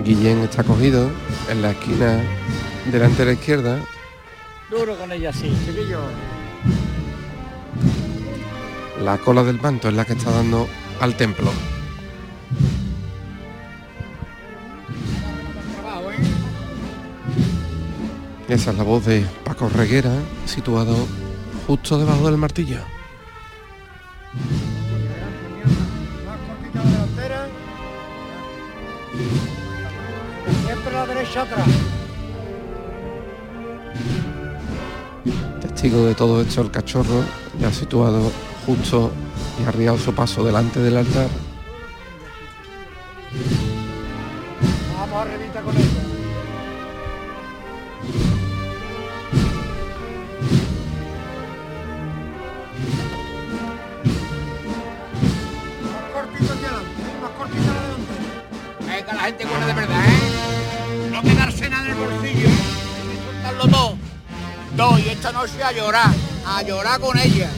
[0.03, 1.11] Guillén está cogido
[1.51, 2.19] en la esquina
[2.91, 3.79] delante de la izquierda
[4.69, 6.01] Duro con ella, sí, chiquillo.
[9.01, 10.67] La cola del manto es la que está dando
[10.99, 11.51] al templo.
[18.49, 20.11] Esa es la voz de Paco Reguera,
[20.45, 20.95] situado
[21.65, 22.79] justo debajo del martillo.
[30.65, 31.96] Siempre la derecha atrás.
[35.77, 37.23] Testigo de todo esto el cachorro,
[37.59, 38.31] ya situado
[38.65, 39.11] justo
[39.61, 41.29] y arriado su paso delante del altar.
[44.97, 45.85] Vamos arribita con ella.
[55.83, 57.21] Más cortito hacia adelante, ¿eh?
[57.21, 58.13] más cortito adelante.
[58.79, 61.09] Venga, la gente buena de verdad, ¿eh?
[61.11, 62.49] No quedarse nada en el bolsillo.
[62.49, 63.96] Disfrutarlo todo.
[64.77, 66.13] No, y esta noche a llorar,
[66.45, 67.49] a llorar con ella.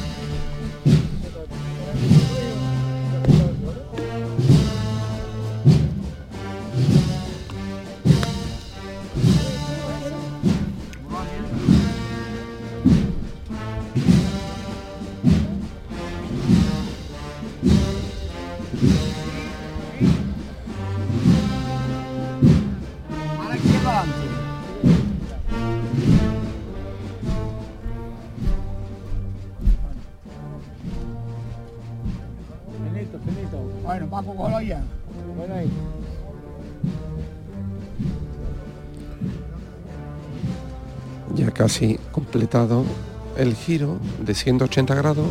[41.40, 42.84] Ya casi completado
[43.38, 45.26] el giro de 180 grados.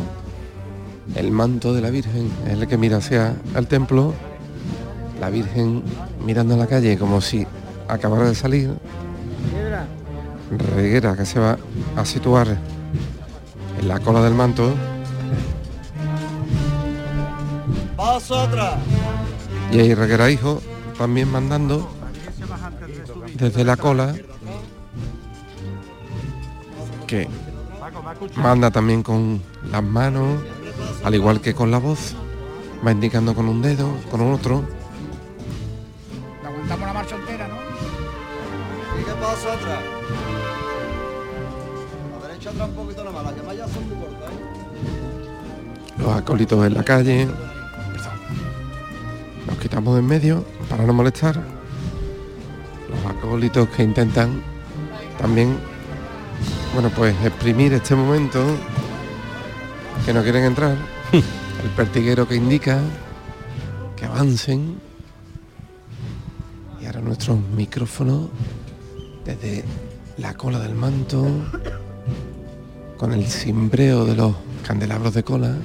[1.13, 4.15] El manto de la Virgen es el que mira hacia el templo.
[5.19, 5.83] La Virgen
[6.25, 7.45] mirando a la calle como si
[7.87, 8.71] acabara de salir.
[10.57, 11.59] Reguera que se va
[11.95, 12.57] a situar
[13.79, 14.73] en la cola del manto.
[19.71, 20.59] Y ahí Reguera Hijo
[20.97, 21.87] también mandando
[23.35, 24.15] desde la cola
[27.09, 27.27] que
[28.35, 29.41] manda también con
[29.71, 30.39] las manos,
[31.03, 32.13] al igual que con la voz,
[32.85, 34.63] va indicando con un dedo, con otro.
[36.43, 37.55] Le aguantamos la marcha entera, ¿no?
[38.95, 39.79] Sigue paso atrás.
[42.15, 43.23] A la derecha atrás un poquito nada más.
[43.23, 45.97] Las que más ya son muy cortas, ¿eh?
[45.97, 47.27] Los acólitos en la calle.
[47.91, 48.13] Perdón.
[49.47, 51.41] Los quitamos de en medio para no molestar.
[52.87, 54.43] Los acólitos que intentan
[55.19, 55.57] también,
[56.73, 58.43] bueno, pues exprimir este momento
[60.05, 60.75] que no quieren entrar.
[61.11, 62.79] El pertiguero que indica
[63.95, 64.79] que avancen.
[66.81, 68.29] Y ahora nuestro micrófono
[69.25, 69.63] desde
[70.17, 71.25] la cola del manto
[72.97, 75.55] con el cimbreo de los candelabros de cola.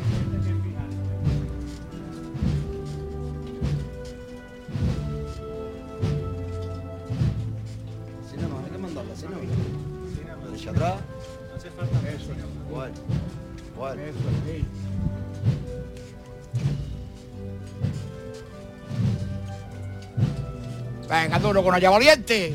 [21.64, 22.52] Con allá valiente.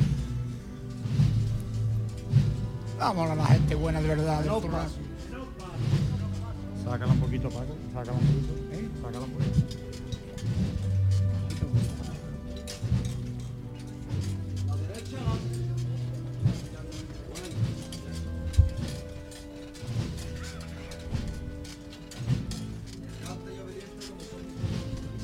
[2.96, 4.38] Vamos a la gente buena de verdad.
[4.38, 4.88] del programa.
[6.84, 7.76] Sácala un poquito, Paco.
[7.92, 8.54] Sácala un poquito.
[8.72, 8.88] ¿Eh?
[9.02, 9.66] Sácala un poquito.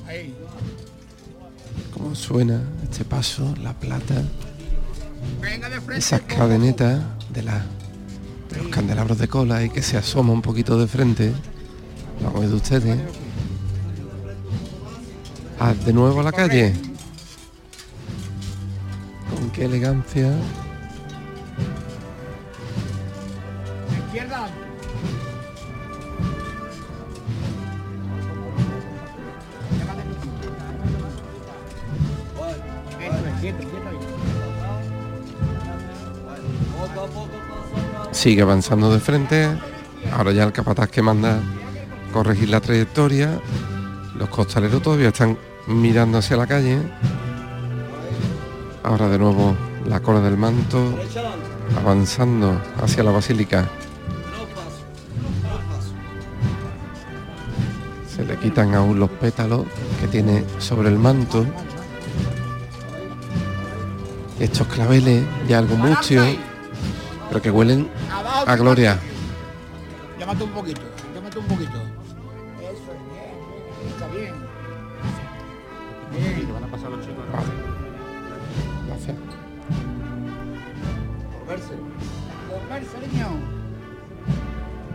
[0.08, 0.34] Ahí.
[1.92, 4.14] Cómo suena este paso, la plata,
[5.94, 7.62] esas cadenetas de, la,
[8.50, 11.30] de los candelabros de cola y que se asoma un poquito de frente.
[12.22, 12.98] Vamos de ustedes.
[15.60, 16.72] Ah, de nuevo a la calle.
[19.28, 20.32] Con qué elegancia.
[38.16, 39.46] Sigue avanzando de frente.
[40.10, 41.38] Ahora ya el capataz que manda
[42.14, 43.38] corregir la trayectoria.
[44.18, 45.36] Los costaleros todavía están
[45.66, 46.78] mirando hacia la calle.
[48.82, 49.54] Ahora de nuevo
[49.84, 50.98] la cola del manto
[51.78, 53.68] avanzando hacia la basílica.
[58.08, 59.66] Se le quitan aún los pétalos
[60.00, 61.44] que tiene sobre el manto.
[64.40, 66.26] Estos claveles ya algo mustios,
[67.36, 67.88] pero que huelen
[68.46, 68.98] a gloria.
[70.18, 70.80] Llámate un poquito,
[71.14, 71.82] llámate un poquito.
[72.62, 74.34] Eso es bien, está bien.
[76.12, 76.52] Bien.
[76.54, 77.24] Van a pasar los chicos.
[77.30, 77.46] Vale.
[78.86, 79.16] Gracias.
[81.32, 81.74] Por verse.
[82.48, 83.28] Volverse, niño.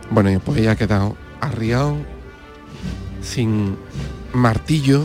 [0.10, 1.96] Bueno, y pues ya ha quedado arriado,
[3.22, 3.78] sin
[4.34, 5.04] martillo,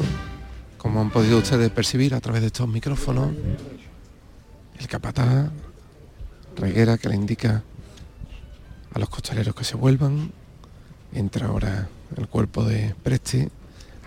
[0.79, 3.29] como han podido ustedes percibir a través de estos micrófonos,
[4.79, 5.51] el capataz,
[6.57, 7.63] reguera que le indica
[8.93, 10.33] a los costaleros que se vuelvan,
[11.13, 13.51] entra ahora el cuerpo de Preste,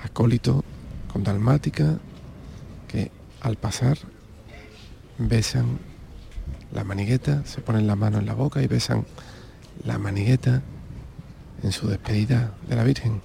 [0.04, 0.64] acólito
[1.12, 2.00] con dalmática,
[2.88, 3.98] que al pasar
[5.18, 5.80] besan
[6.72, 9.06] la manigueta, se ponen la mano en la boca y besan
[9.84, 10.62] la manigueta
[11.64, 13.22] en su despedida de la Virgen.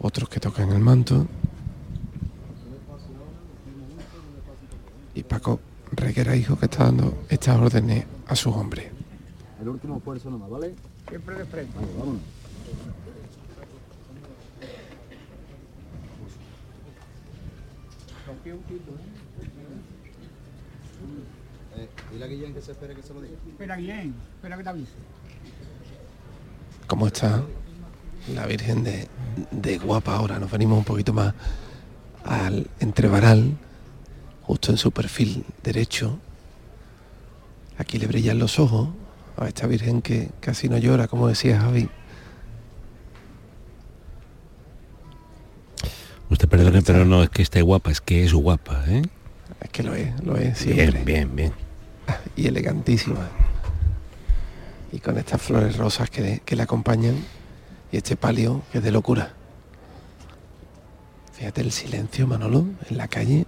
[0.00, 1.26] Otros que tocan el manto.
[5.14, 5.60] Y Paco
[5.92, 8.86] Reguera, hijo, que está dando estas órdenes a sus hombres.
[9.60, 10.74] El último esfuerzo nomás, ¿vale?
[11.08, 11.74] Siempre de frente.
[11.74, 12.22] Vale, vámonos.
[21.76, 23.34] Eh, dile a Guillén que se espere que se lo diga.
[23.48, 24.92] Espera, Guillén, espera que te avise.
[26.86, 27.42] ¿Cómo está
[28.32, 29.08] la Virgen de,
[29.50, 30.38] de guapa ahora?
[30.38, 31.34] Nos venimos un poquito más
[32.24, 33.56] al entrevaral,
[34.42, 36.18] justo en su perfil derecho.
[37.80, 38.90] Aquí le brillan los ojos
[39.38, 41.88] a esta Virgen que casi no llora, como decía Javi.
[46.28, 49.00] Usted perdone, pero no es que esté guapa, es que es guapa, ¿eh?
[49.62, 50.90] Es que lo es, lo es siempre.
[50.90, 51.52] Bien, bien, bien.
[52.36, 53.26] Y elegantísima.
[54.92, 57.16] Y con estas flores rosas que, que le acompañan
[57.90, 59.32] y este palio que es de locura.
[61.32, 63.46] Fíjate el silencio, Manolo, en la calle,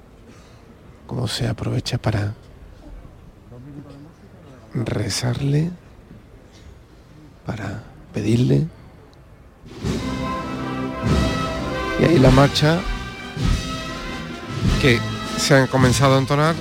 [1.07, 2.33] cómo se aprovecha para
[4.75, 5.71] rezarle,
[7.47, 8.67] para pedirle.
[12.01, 12.81] Y ahí la marcha
[14.81, 14.99] que
[15.39, 16.55] se han comenzado a entonar,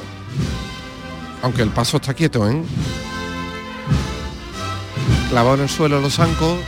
[1.41, 2.61] aunque el paso está quieto, ¿eh?
[5.29, 6.59] Clavado en el suelo los zancos.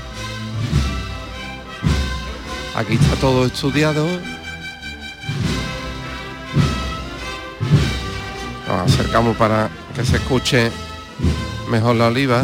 [2.75, 4.07] Aquí está todo estudiado.
[8.67, 10.71] Nos acercamos para que se escuche
[11.73, 12.43] mejor la oliva.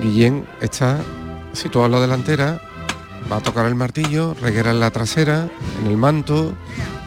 [0.00, 0.96] Guillén está
[1.52, 2.62] situado en la delantera,
[3.30, 5.50] va a tocar el martillo, reguera en la trasera,
[5.82, 6.54] en el manto,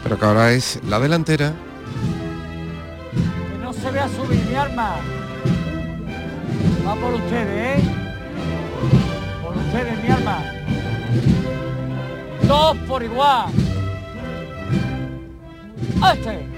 [0.04, 1.54] pero que ahora es la delantera.
[3.52, 4.98] Que no se vea subir mi arma.
[6.86, 7.99] Va por ustedes, ¿eh?
[9.70, 10.44] Ustedes, mi arma.
[12.48, 13.46] Dos por igual.
[16.02, 16.50] ¡A Este.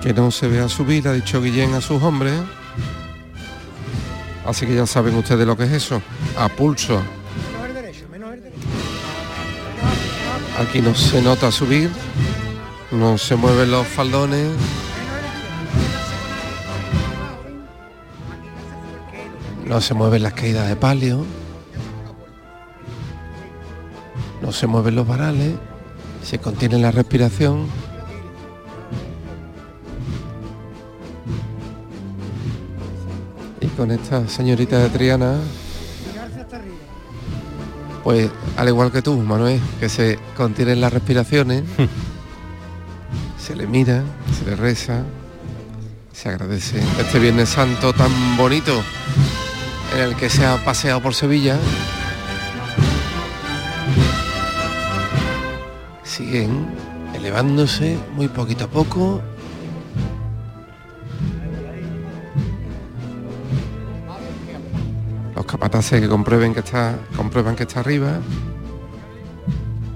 [0.00, 2.34] que no se vea subir, ha dicho Guillén a sus hombres.
[4.46, 6.02] Así que ya saben ustedes lo que es eso,
[6.36, 7.00] a pulso.
[10.58, 11.90] Aquí no se nota subir,
[12.90, 14.48] no se mueven los faldones.
[19.70, 21.24] No se mueven las caídas de palio.
[24.42, 25.54] No se mueven los varales.
[26.24, 27.68] Se contiene la respiración.
[33.60, 35.38] Y con esta señorita de Triana,
[38.02, 41.62] pues al igual que tú, Manuel, que se contienen las respiraciones,
[43.38, 44.02] se le mira,
[44.36, 45.04] se le reza,
[46.12, 48.82] se agradece este Viernes Santo tan bonito
[49.94, 51.58] en el que se ha paseado por Sevilla.
[56.02, 56.68] Siguen
[57.14, 59.20] elevándose muy poquito a poco.
[65.34, 68.20] Los capataces que comprueben que está, comprueban que está arriba.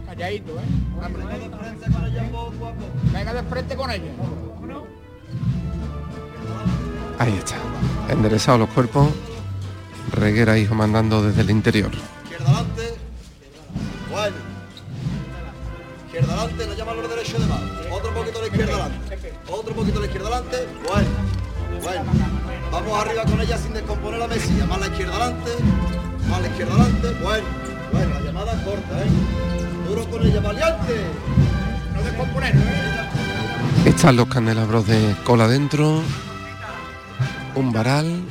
[0.07, 0.65] Calladito, ¿eh?
[3.13, 4.11] Venga de frente con ella.
[7.19, 7.57] Ahí está.
[8.09, 9.09] Enderezados los cuerpos.
[10.13, 11.93] Reguera hijo mandando desde el interior.
[12.25, 12.95] Izquierda adelante.
[14.11, 14.37] Bueno.
[16.07, 17.61] Izquierda adelante, no llaman los derechos de más.
[17.91, 19.19] Otro poquito a la izquierda adelante.
[19.49, 20.69] Otro poquito a la izquierda adelante.
[20.89, 21.09] Bueno.
[21.83, 22.05] Bueno.
[22.71, 24.67] Vamos arriba con ella sin descomponer la mesilla.
[24.67, 25.51] Más la izquierda adelante.
[26.29, 27.09] Más la izquierda adelante.
[27.23, 27.47] Bueno.
[27.93, 29.09] Bueno, la llamada es corta, ¿eh?
[29.89, 31.07] Duro con ella, valiente.
[31.95, 33.89] No descomponer, ¿eh?
[33.89, 36.03] Están los candelabros de cola dentro.
[37.55, 38.23] Un varal.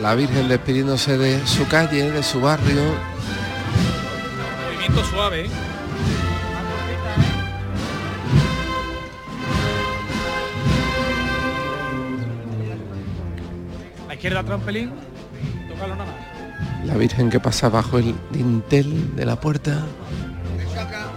[0.00, 2.80] La Virgen despidiéndose de su calle, de su barrio.
[4.66, 5.50] Movimiento suave, ¿eh?
[14.08, 14.90] La izquierda trampelín,
[15.68, 16.86] tócalo nada más.
[16.86, 19.82] La Virgen que pasa bajo el dintel de la puerta.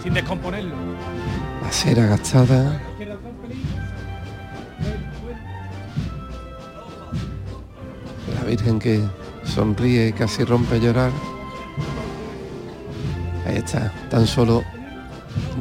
[0.04, 0.76] sin descomponerlo.
[1.62, 2.82] La cera gastada.
[8.44, 9.00] La Virgen que
[9.46, 11.12] sonríe y casi rompe a llorar.
[13.48, 14.64] Ahí está, tan solo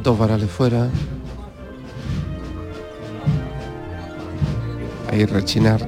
[0.03, 0.89] dos varales fuera.
[5.09, 5.87] Ahí rechinar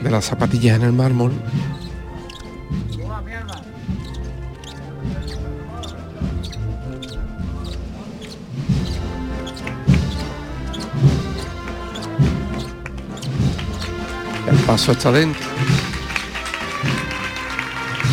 [0.00, 1.32] de las zapatillas en el mármol.
[14.66, 15.48] Paso está dentro.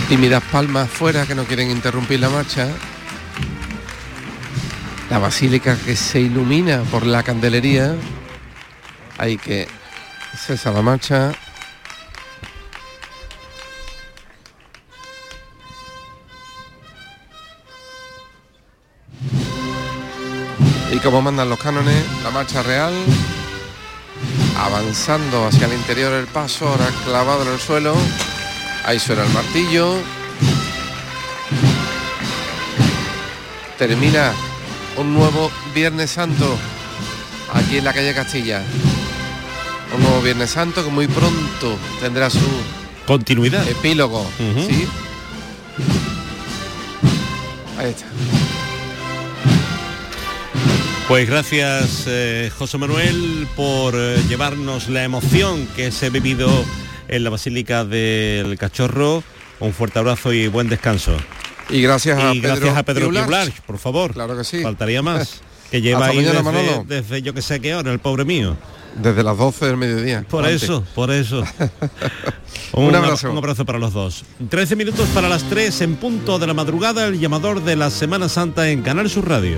[0.08, 2.68] Tímidas palmas fuera que no quieren interrumpir la marcha.
[5.10, 7.96] La basílica que se ilumina por la candelería.
[9.18, 9.68] Hay que
[10.38, 11.32] cesa la marcha.
[20.92, 22.94] Y como mandan los cánones, la marcha real
[24.58, 27.96] avanzando hacia el interior del paso, ahora clavado en el suelo.
[28.86, 29.96] Ahí suena el martillo.
[33.78, 34.34] Termina
[34.98, 36.58] un nuevo Viernes Santo
[37.54, 38.62] aquí en la calle Castilla.
[39.96, 42.40] Un nuevo Viernes Santo que muy pronto tendrá su
[43.06, 43.68] continuidad.
[43.68, 44.26] Epílogo.
[44.38, 44.88] ¿sí?
[47.78, 48.06] Ahí está.
[51.08, 56.50] Pues gracias eh, José Manuel por eh, llevarnos la emoción que se ha vivido
[57.08, 59.22] en la Basílica del Cachorro.
[59.60, 61.16] Un fuerte abrazo y buen descanso.
[61.70, 63.26] Y gracias a y Pedro gracias a Pedro Piular.
[63.26, 64.14] Piular, por favor.
[64.14, 64.62] Claro que sí.
[64.62, 65.42] Faltaría más.
[65.74, 68.56] Que lleva ahí mañana, desde, yo que sé qué hora, el pobre mío.
[68.96, 70.24] Desde las 12 del mediodía.
[70.30, 70.62] Por antes.
[70.62, 71.44] eso, por eso.
[72.74, 73.32] Un abrazo.
[73.32, 74.24] Un abrazo para los dos.
[74.50, 78.30] 13 minutos para las 3 en punto de la madrugada, el llamador de la Semana
[78.30, 79.58] Santa en Canal Sur Radio.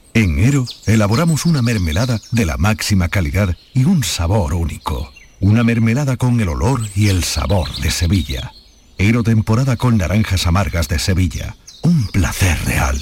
[0.13, 5.09] En Ero elaboramos una mermelada de la máxima calidad y un sabor único.
[5.39, 8.51] Una mermelada con el olor y el sabor de Sevilla.
[8.97, 11.55] Ero temporada con naranjas amargas de Sevilla.
[11.83, 12.99] Un placer real.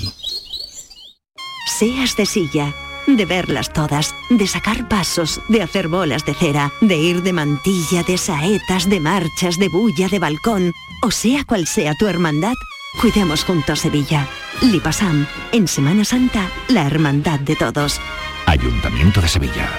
[1.79, 2.75] Seas de silla,
[3.07, 8.03] de verlas todas, de sacar pasos, de hacer bolas de cera, de ir de mantilla,
[8.03, 12.53] de saetas, de marchas, de bulla, de balcón, o sea cual sea tu hermandad,
[12.99, 14.27] cuidemos juntos Sevilla.
[14.61, 17.99] Lipasam, en Semana Santa, la hermandad de todos.
[18.45, 19.69] Ayuntamiento de Sevilla.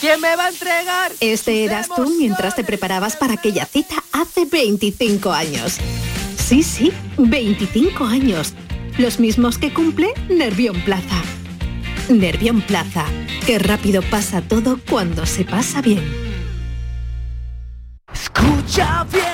[0.00, 1.12] ¿Quién me va a entregar?
[1.20, 5.78] Este eras tú mientras te preparabas para aquella cita hace 25 años.
[6.36, 8.54] Sí, sí, 25 años.
[8.98, 11.22] Los mismos que cumple Nervión Plaza.
[12.10, 13.06] Nervión Plaza.
[13.46, 16.04] Qué rápido pasa todo cuando se pasa bien.
[18.12, 19.33] Escucha bien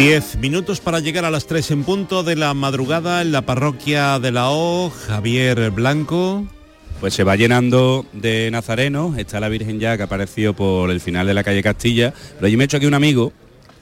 [0.00, 4.18] Diez minutos para llegar a las tres en punto de la madrugada en la parroquia
[4.18, 6.46] de la O, Javier Blanco.
[7.00, 11.26] Pues se va llenando de nazarenos, está la Virgen ya que apareció por el final
[11.26, 13.30] de la calle Castilla, pero yo me he hecho aquí un amigo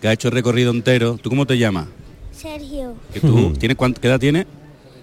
[0.01, 1.19] que ha hecho el recorrido entero.
[1.23, 1.87] ¿Tú cómo te llamas?
[2.33, 4.47] Sergio, ¿Que tú, ¿tienes cuánto, ¿Qué edad tienes?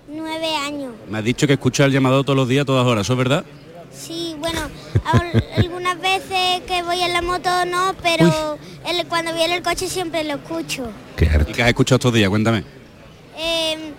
[0.09, 0.91] nueve años.
[1.09, 3.45] Me has dicho que escuchas el llamado todos los días, todas horas, ¿eso es verdad?
[3.91, 4.59] Sí, bueno,
[5.05, 6.38] al- algunas veces
[6.76, 8.57] que voy en la moto no, pero
[8.88, 10.89] el- cuando viene el coche siempre lo escucho.
[11.47, 12.30] ¿Y qué has escuchado estos días?
[12.30, 12.63] Cuéntame.
[13.38, 13.93] Eh,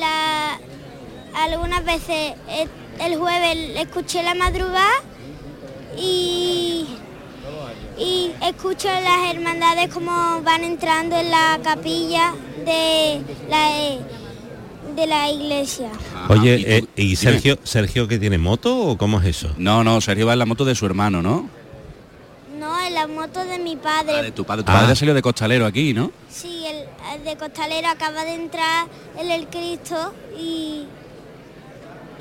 [0.00, 0.58] la,
[1.36, 2.66] algunas veces eh,
[3.00, 4.88] el jueves escuché la madrugada
[5.98, 6.86] y,
[7.98, 12.32] y escucho las hermandades como van entrando en la capilla
[12.64, 13.98] de la, eh,
[14.96, 15.90] de la iglesia.
[16.28, 19.52] Oye, eh, ¿y Sergio, Sergio que tiene moto o cómo es eso?
[19.58, 21.48] No, no, Sergio va en la moto de su hermano, ¿no?
[22.64, 24.14] No, en la moto de mi padre.
[24.16, 24.62] Ah, de tu padre.
[24.62, 26.10] Tu padre ha salido de costalero aquí, ¿no?
[26.30, 26.84] Sí, el,
[27.14, 28.86] el de Costalera acaba de entrar
[29.18, 30.84] en el Cristo y,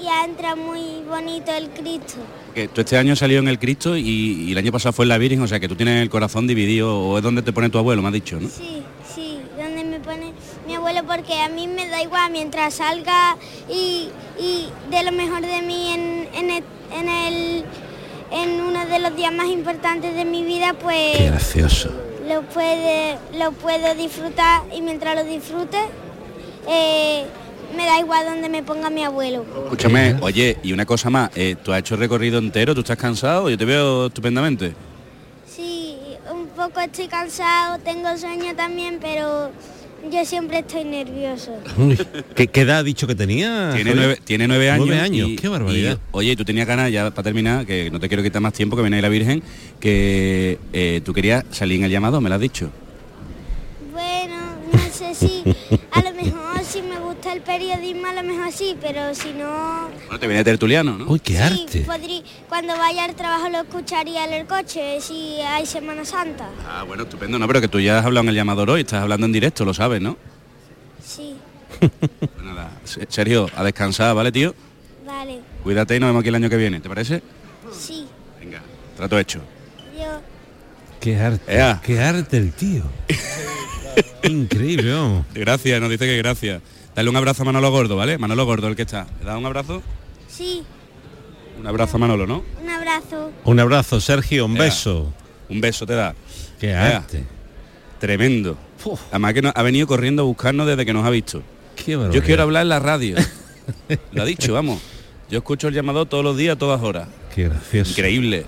[0.03, 2.15] y ha entrado muy bonito el Cristo.
[2.53, 5.09] Que tú este año salió en el Cristo y, y el año pasado fue en
[5.09, 7.69] la Virgen, o sea que tú tienes el corazón dividido, o es donde te pone
[7.69, 8.49] tu abuelo, me has dicho, ¿no?
[8.49, 8.83] Sí,
[9.15, 10.33] sí, donde me pone
[10.67, 13.37] mi abuelo porque a mí me da igual mientras salga
[13.69, 17.63] y, y de lo mejor de mí en, en el, en el-
[18.33, 21.89] en uno de los días más importantes de mi vida, pues Qué gracioso.
[22.27, 25.77] lo puede lo puedo disfrutar y mientras lo disfrute
[26.67, 27.25] eh,
[27.75, 29.45] me da igual donde me ponga mi abuelo.
[29.65, 32.97] Escúchame, oye, y una cosa más, eh, tú has hecho el recorrido entero, tú estás
[32.97, 34.73] cansado, yo te veo estupendamente.
[35.47, 35.97] Sí,
[36.31, 39.49] un poco estoy cansado, tengo sueño también, pero
[40.11, 41.57] yo siempre estoy nervioso.
[41.77, 41.97] Uy,
[42.35, 43.71] ¿Qué, qué edad ha dicho que tenía?
[43.75, 44.85] Tiene nueve, tiene nueve años.
[44.87, 45.97] Nueve años, y- qué barbaridad.
[45.97, 48.75] y, oye, tú tenías ganas, ya para terminar, que no te quiero quitar más tiempo,
[48.75, 49.41] que viene ahí la Virgen,
[49.79, 52.69] que eh, tú querías salir en el llamado, me lo has dicho.
[53.91, 54.35] Bueno,
[54.71, 55.43] no sé si
[55.91, 59.87] a lo mejor si me gusta el periodismo, a lo mejor sí, pero si no,
[60.07, 61.05] Bueno, te viene tertuliano, ¿no?
[61.07, 61.37] Uy, qué
[61.69, 66.49] sí, podrí- cuando vaya al trabajo lo escucharía en el coche, si hay Semana Santa.
[66.67, 69.01] Ah, bueno, estupendo, no, pero que tú ya has hablado en el llamador hoy, estás
[69.03, 70.17] hablando en directo, lo sabes, ¿no?
[71.05, 71.35] Sí,
[71.79, 71.91] Pues
[72.43, 74.53] nada, Se- Sergio, a descansar, ¿vale, tío?
[75.05, 77.21] vale, Cuídate y nos vemos aquí el año que viene, ¿te parece?
[77.71, 78.05] sí,
[78.41, 78.61] Venga,
[78.97, 79.39] trato hecho.
[79.97, 80.21] yo.
[80.99, 81.81] Qué arte, Ea.
[81.85, 82.83] qué arte el tío.
[84.23, 85.25] Increíble, vamos.
[85.33, 86.61] Gracias, nos dice que gracias.
[86.95, 88.17] Dale un abrazo a Manolo Gordo, ¿vale?
[88.17, 89.07] Manolo Gordo, el que está.
[89.19, 89.81] ¿Le das un abrazo?
[90.27, 90.63] Sí,
[91.59, 92.43] Un abrazo a Manolo, ¿no?
[92.61, 93.31] un abrazo.
[93.45, 94.63] Un abrazo, Sergio, un Ea.
[94.63, 95.13] beso.
[95.49, 96.13] Un beso te da.
[96.59, 96.97] Qué Ea.
[96.97, 97.23] arte.
[97.99, 98.57] Tremendo.
[99.11, 101.41] Además que no- ha venido corriendo a buscarnos desde que nos ha visto.
[101.75, 103.15] Qué Yo quiero hablar en la radio.
[104.11, 104.81] Lo ha dicho, vamos.
[105.29, 107.07] Yo escucho el llamado todos los días, a todas horas.
[107.33, 107.91] Qué gracioso.
[107.91, 108.45] Increíble.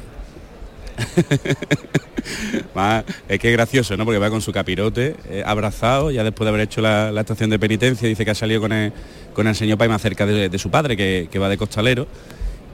[2.75, 4.05] Más, es que es gracioso, ¿no?
[4.05, 7.49] Porque va con su capirote, eh, abrazado, ya después de haber hecho la, la estación
[7.49, 8.91] de penitencia, dice que ha salido con el,
[9.33, 12.07] con el señor Paima cerca de, de su padre, que, que va de costalero.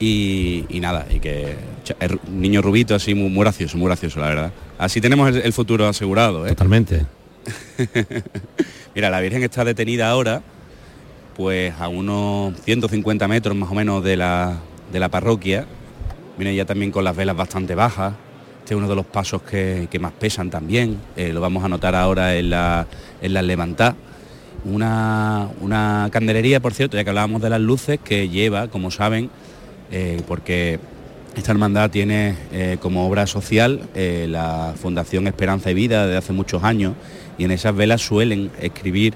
[0.00, 1.54] Y, y nada, y que
[2.26, 4.52] un niño rubito así, muy, muy gracioso, muy gracioso, la verdad.
[4.78, 6.50] Así tenemos el, el futuro asegurado, ¿eh?
[6.50, 7.06] Totalmente.
[8.94, 10.42] Mira, la Virgen está detenida ahora,
[11.36, 14.58] pues a unos 150 metros más o menos de la,
[14.92, 15.66] de la parroquia.
[16.36, 18.14] Viene ya también con las velas bastante bajas.
[18.60, 20.98] Este es uno de los pasos que, que más pesan también.
[21.16, 22.86] Eh, lo vamos a notar ahora en la,
[23.20, 23.96] en la levantada.
[24.64, 29.30] Una, una candelería, por cierto, ya que hablábamos de las luces, que lleva, como saben,
[29.90, 30.78] eh, porque
[31.36, 36.62] esta hermandad tiene eh, como obra social la Fundación Esperanza y Vida desde hace muchos
[36.62, 36.94] años
[37.38, 39.14] y en esas velas suelen escribir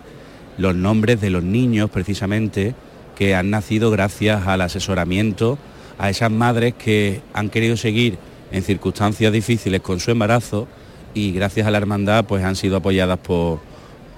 [0.58, 2.74] los nombres de los niños precisamente
[3.16, 5.58] que han nacido gracias al asesoramiento
[5.99, 8.18] a esas madres que han querido seguir
[8.53, 10.68] en circunstancias difíciles con su embarazo
[11.14, 13.59] y gracias a la hermandad pues han sido apoyadas por,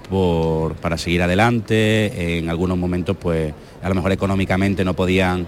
[0.09, 2.37] por- para seguir adelante.
[2.37, 5.47] En algunos momentos, pues, a lo mejor económicamente no podían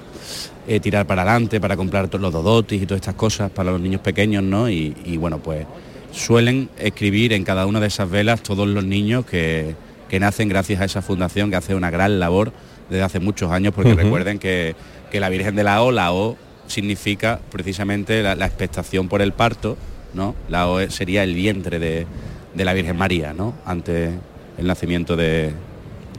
[0.68, 3.82] eh, tirar para adelante para comprar todos los dodotis y todas estas cosas para los
[3.82, 4.70] niños pequeños, ¿no?
[4.70, 5.66] Y, y, bueno, pues
[6.12, 9.76] suelen escribir en cada una de esas velas todos los niños que,
[10.10, 12.52] que nacen gracias a esa fundación que hace una gran labor
[12.90, 14.76] desde hace muchos años, porque recuerden que,
[15.12, 16.38] que la Virgen de la O, la O
[16.68, 19.78] significa precisamente la, expectación por el parto,
[20.14, 20.36] ¿no?
[20.50, 22.08] La O sería el vientre de,
[22.56, 23.54] de la Virgen María, ¿no?
[23.66, 24.12] Ante
[24.58, 25.54] el nacimiento de-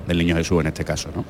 [0.06, 1.24] del niño Jesús en este caso, ¿no?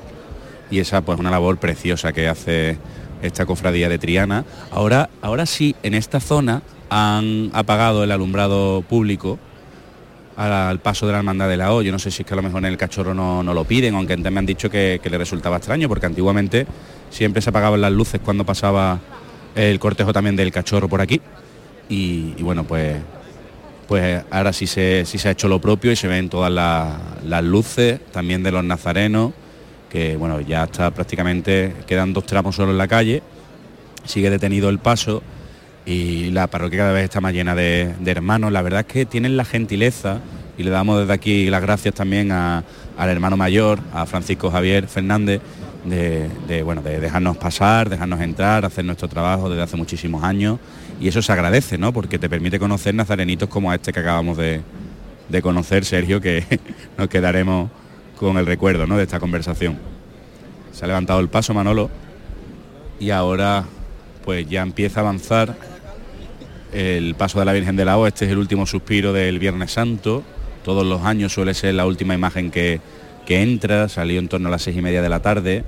[0.71, 2.77] Y esa pues una labor preciosa que hace
[3.21, 4.45] esta cofradía de Triana.
[4.71, 9.39] Ahora, ahora sí, en esta zona han apagado el alumbrado público
[10.35, 11.81] al, paso de la hermandad de la O.
[11.81, 13.65] Yo no sé si es que a lo mejor en el cachorro no, no lo
[13.65, 16.65] piden, aunque antes me han dicho que le resultaba extraño, porque antiguamente
[17.13, 18.99] siempre se apagaban las luces cuando pasaba
[19.55, 21.21] el cortejo también del cachorro por aquí.
[21.87, 22.97] Y, bueno, pues
[23.87, 26.93] pues ahora sí se, sí se ha hecho lo propio y se ven todas las,
[27.25, 29.33] las luces, también de los nazarenos,
[29.89, 33.21] que bueno, ya está prácticamente, quedan dos tramos solo en la calle,
[34.05, 35.21] sigue detenido el paso
[35.85, 38.51] y la parroquia cada vez está más llena de, hermanos.
[38.51, 40.21] La verdad es que tienen la gentileza
[40.57, 42.63] y le damos desde aquí las gracias también al
[42.97, 45.41] hermano mayor, a Francisco Javier Fernández,
[45.85, 50.59] de, bueno, de dejarnos pasar, dejarnos entrar, hacer nuestro trabajo desde hace muchísimos años
[50.99, 51.91] y eso se agradece, ¿no?
[51.91, 54.61] Porque te permite conocer nazarenitos como este que acabamos de,
[55.29, 56.45] de conocer, Sergio, que
[56.97, 57.69] nos quedaremos
[58.17, 58.97] con el recuerdo ¿no?
[58.97, 59.77] de esta conversación.
[60.71, 61.89] Se ha levantado el paso Manolo
[62.99, 63.65] y ahora
[64.23, 65.55] pues ya empieza a avanzar
[66.71, 68.07] el paso de la Virgen de la O.
[68.07, 70.23] Este es el último suspiro del Viernes Santo.
[70.63, 72.79] Todos los años suele ser la última imagen que,
[73.25, 75.63] que entra, salió en torno a las seis y media de la tarde.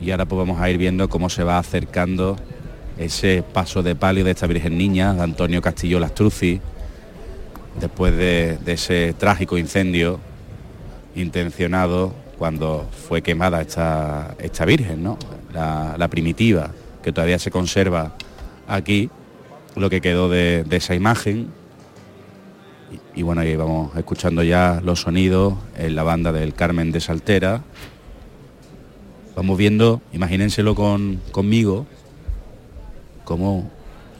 [0.00, 2.36] Y ahora pues vamos a ir viendo cómo se va acercando
[2.98, 6.60] ese paso de palio de esta Virgen Niña, de Antonio Castillo Lastruzzi,
[7.80, 10.20] después de, ese trágico incendio
[11.14, 15.18] intencionado cuando fue quemada esta, esta Virgen, ¿no?
[15.52, 16.70] la, primitiva,
[17.02, 18.12] que todavía se conserva
[18.68, 19.10] aquí,
[19.76, 21.59] lo que quedó de esa imagen.
[23.14, 27.62] Y, bueno, ahí vamos escuchando ya los sonidos en la banda del Carmen de Saltera.
[29.36, 31.86] Vamos viendo, imagínenselo con, conmigo,
[33.24, 33.70] como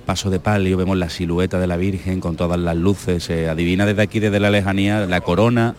[0.07, 3.87] paso de palio, vemos la silueta de la Virgen con todas las luces, se adivina
[3.87, 5.75] desde aquí, desde la lejanía, la corona,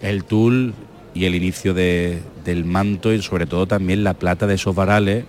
[0.00, 0.72] el tul
[1.12, 5.24] y el inicio de- del manto y sobre todo también la plata de esos varales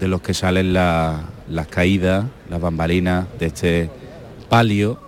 [0.00, 3.90] de los que salen la- las caídas, las bambalinas de este
[4.48, 4.98] palio,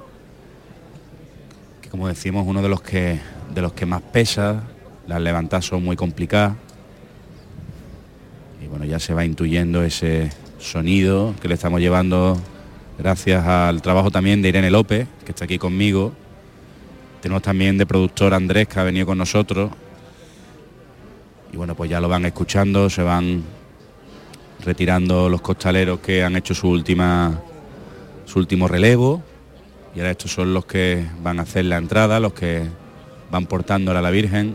[1.96, 3.18] como decimos uno de los que
[3.54, 4.64] de los que más pesa,
[5.06, 6.54] las levantadas son muy complicadas.
[8.62, 12.38] Y bueno, ya se va intuyendo ese sonido que le estamos llevando
[12.98, 16.12] gracias al trabajo también de Irene López, que está aquí conmigo.
[17.22, 19.70] Tenemos también de productor Andrés, que ha venido con nosotros.
[21.50, 23.42] Y bueno, pues ya lo van escuchando, se van
[24.62, 27.40] retirando los costaleros que han hecho su última
[28.26, 29.22] su último relevo.
[29.96, 32.68] Y ahora estos son los que van a hacer la entrada, los que
[33.30, 34.54] van portándola a la Virgen.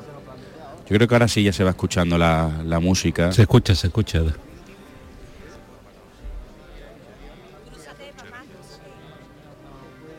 [0.87, 3.31] Yo creo que ahora sí ya se va escuchando la, la música.
[3.31, 4.21] Se escucha, se escucha.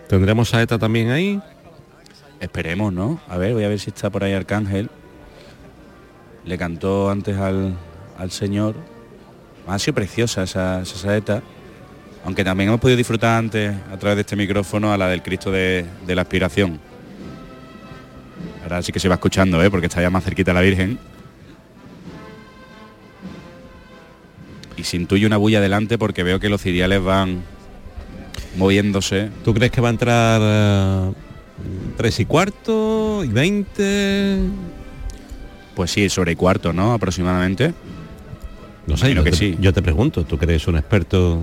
[0.09, 1.41] ¿Tendremos a ETA también ahí?
[2.41, 3.21] Esperemos, ¿no?
[3.29, 4.91] A ver, voy a ver si está por ahí Arcángel.
[6.45, 7.77] Le cantó antes al,
[8.19, 8.75] al Señor.
[9.69, 11.43] Ha sido preciosa esa, esa saeta.
[12.25, 15.51] Aunque también hemos podido disfrutar antes a través de este micrófono a la del Cristo
[15.51, 16.79] de, de la Aspiración.
[18.63, 19.71] Ahora sí que se va escuchando, ¿eh?
[19.71, 20.99] porque está ya más cerquita la Virgen.
[24.77, 27.43] Y se intuye una bulla adelante porque veo que los ciriales van
[28.57, 29.31] moviéndose.
[29.45, 31.13] ¿Tú crees que va a entrar eh,
[31.97, 34.39] tres y cuarto y 20?
[35.75, 36.93] Pues sí, sobre y cuarto, ¿no?
[36.93, 37.75] Aproximadamente.
[38.87, 39.57] No sé, yo que te, sí.
[39.61, 41.43] yo te pregunto, ¿tú crees un experto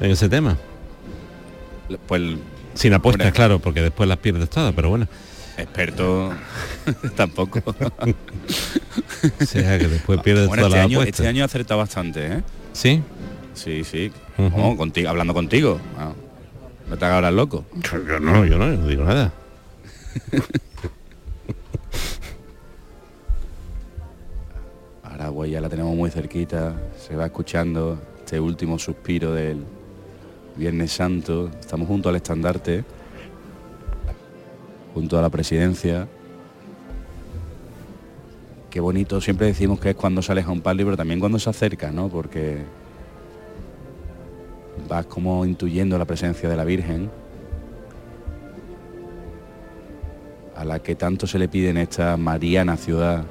[0.00, 0.56] en ese tema?
[2.06, 2.22] Pues
[2.74, 5.06] Sin apuestas, claro, porque después las pierdes todas, pero bueno.
[5.56, 6.32] experto
[7.16, 7.60] tampoco.
[9.40, 11.20] O sea, que después pierdes Bueno, todas este las año, apuestas.
[11.20, 12.42] este año acertado bastante, ¿eh?
[12.74, 13.02] ¿Sí?
[13.54, 14.12] Sí, sí.
[14.76, 15.80] Contigo, hablando contigo.
[15.98, 16.12] Ah,
[16.90, 17.64] No te hagas ahora loco.
[17.74, 19.32] Yo no, yo no, yo no digo nada.
[25.02, 26.74] Ahora pues ya la tenemos muy cerquita.
[26.98, 29.64] Se va escuchando este último suspiro del
[30.56, 31.50] Viernes Santo.
[31.60, 32.84] Estamos junto al estandarte.
[34.94, 36.06] Junto a la presidencia.
[38.70, 41.48] Qué bonito, siempre decimos que es cuando sales a un palio, pero también cuando se
[41.48, 42.08] acerca, ¿no?
[42.08, 42.58] Porque
[44.88, 47.08] vas como intuyendo la presencia de la Virgen,
[50.56, 53.24] a la que tanto se le pide en esta mariana ciudad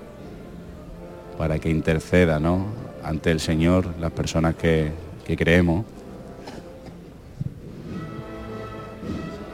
[1.37, 2.67] para que interceda, ¿no?
[3.03, 4.91] Ante el Señor, las personas que,
[5.25, 5.83] que creemos.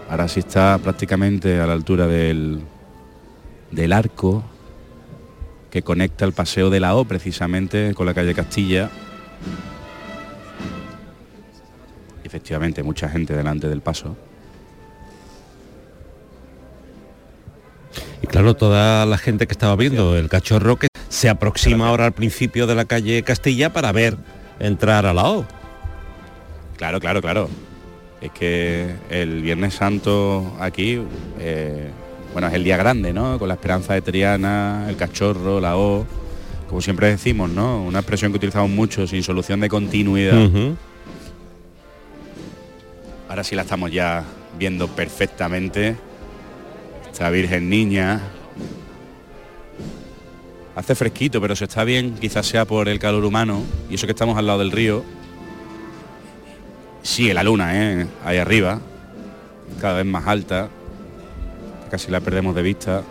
[0.09, 2.61] Ahora sí está prácticamente a la altura del,
[3.69, 4.43] del arco
[5.69, 8.89] que conecta el paseo de la O precisamente con la calle Castilla.
[12.23, 14.17] Efectivamente, mucha gente delante del paso.
[18.21, 22.13] Y claro, toda la gente que estaba viendo el cachorro que se aproxima ahora al
[22.13, 24.17] principio de la calle Castilla para ver
[24.59, 25.45] entrar a la O.
[26.77, 27.49] Claro, claro, claro.
[28.21, 30.99] Es que el Viernes Santo aquí,
[31.39, 31.89] eh,
[32.33, 33.39] bueno, es el día grande, ¿no?
[33.39, 36.05] Con la esperanza de Triana, el cachorro, la O,
[36.67, 37.83] como siempre decimos, ¿no?
[37.83, 40.49] Una expresión que utilizamos mucho, sin solución de continuidad.
[43.29, 44.23] Ahora sí la estamos ya
[44.57, 45.95] viendo perfectamente.
[47.11, 48.21] Esta Virgen Niña.
[50.75, 53.63] Hace fresquito, pero se está bien, quizás sea por el calor humano.
[53.89, 55.03] Y eso que estamos al lado del río.
[57.09, 58.05] Sigue la luna, ¿eh?
[58.23, 58.79] Ahí arriba.
[59.81, 60.69] Cada vez más alta.
[61.89, 63.01] Casi la perdemos de vista.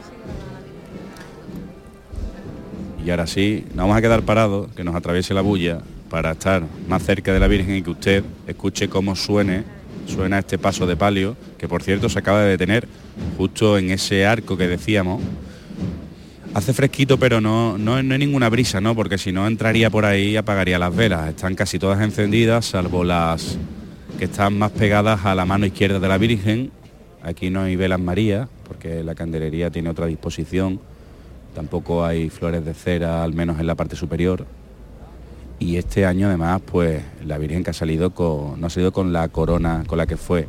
[3.05, 6.63] Y ahora sí, nos vamos a quedar parados, que nos atraviese la bulla para estar
[6.87, 9.65] más cerca de la Virgen y que usted escuche cómo suene,
[10.07, 12.87] suena este paso de palio, que por cierto se acaba de detener
[13.37, 15.21] justo en ese arco que decíamos.
[16.55, 18.95] Hace fresquito, pero no, no, no hay ninguna brisa, ¿no?
[18.95, 21.31] Porque si no entraría por ahí apagaría las velas.
[21.31, 23.59] Están casi todas encendidas, salvo las
[24.19, 26.73] que están más pegadas a la mano izquierda de la Virgen.
[27.23, 30.81] Aquí no hay velas María, porque la candelería tiene otra disposición.
[31.55, 34.45] Tampoco hay flores de cera, al menos en la parte superior.
[35.61, 39.13] Y este año además, pues la Virgen que ha salido con, no ha salido con
[39.13, 40.49] la corona con la que fue,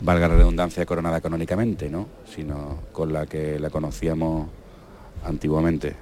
[0.00, 2.06] valga la redundancia, coronada canónicamente, ¿no?
[2.36, 4.48] Sino con la que la conocíamos
[5.24, 5.96] antiguamente.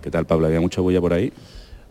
[0.00, 0.46] ¿Qué tal, Pablo?
[0.46, 1.34] ¿Había mucha bulla por ahí?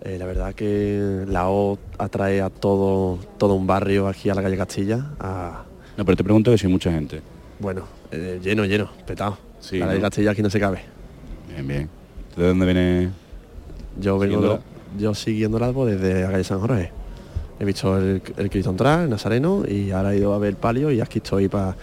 [0.01, 4.41] Eh, la verdad que la O atrae a todo, todo un barrio aquí a la
[4.43, 5.05] calle Castilla.
[5.19, 5.63] A,
[5.97, 7.21] No, pero te pregunto que si hay mucha gente.
[7.59, 9.37] bueno, eh, lleno, lleno, petado.
[9.59, 10.03] Sí, la calle ¿no?
[10.03, 10.81] Castilla aquí no se cabe.
[11.49, 11.89] Bien, bien.
[12.35, 13.09] ¿De dónde viene?
[13.99, 14.55] Yo vengo Siguiéndola.
[14.95, 16.91] de- yo siguiendo el árbol desde la calle San Jorge.
[17.59, 20.55] He visto el, el Cristo entrar, el Nazareno, y ahora he ido a ver el
[20.57, 21.75] palio y aquí estoy para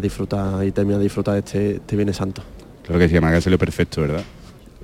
[0.00, 2.42] disfrutar y terminar de disfrutar este, este Viernes Santo.
[2.84, 4.22] Claro que sí, además que ha salido perfecto, ¿verdad?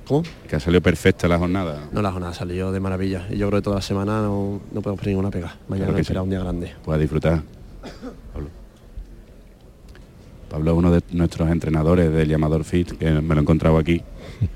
[0.07, 0.23] ¿Cómo?
[0.47, 1.89] Que ha salido perfecta la jornada.
[1.91, 3.27] No, la jornada salió de maravilla.
[3.29, 5.55] Y yo creo que toda la semana no, no podemos poner ninguna pega.
[5.67, 6.17] Mañana Claro sí.
[6.17, 6.73] un día grande.
[6.83, 7.41] Pueda disfrutar.
[8.33, 8.49] Pablo.
[10.49, 14.01] Pablo es uno de nuestros entrenadores del llamador Fit, que me lo he encontrado aquí.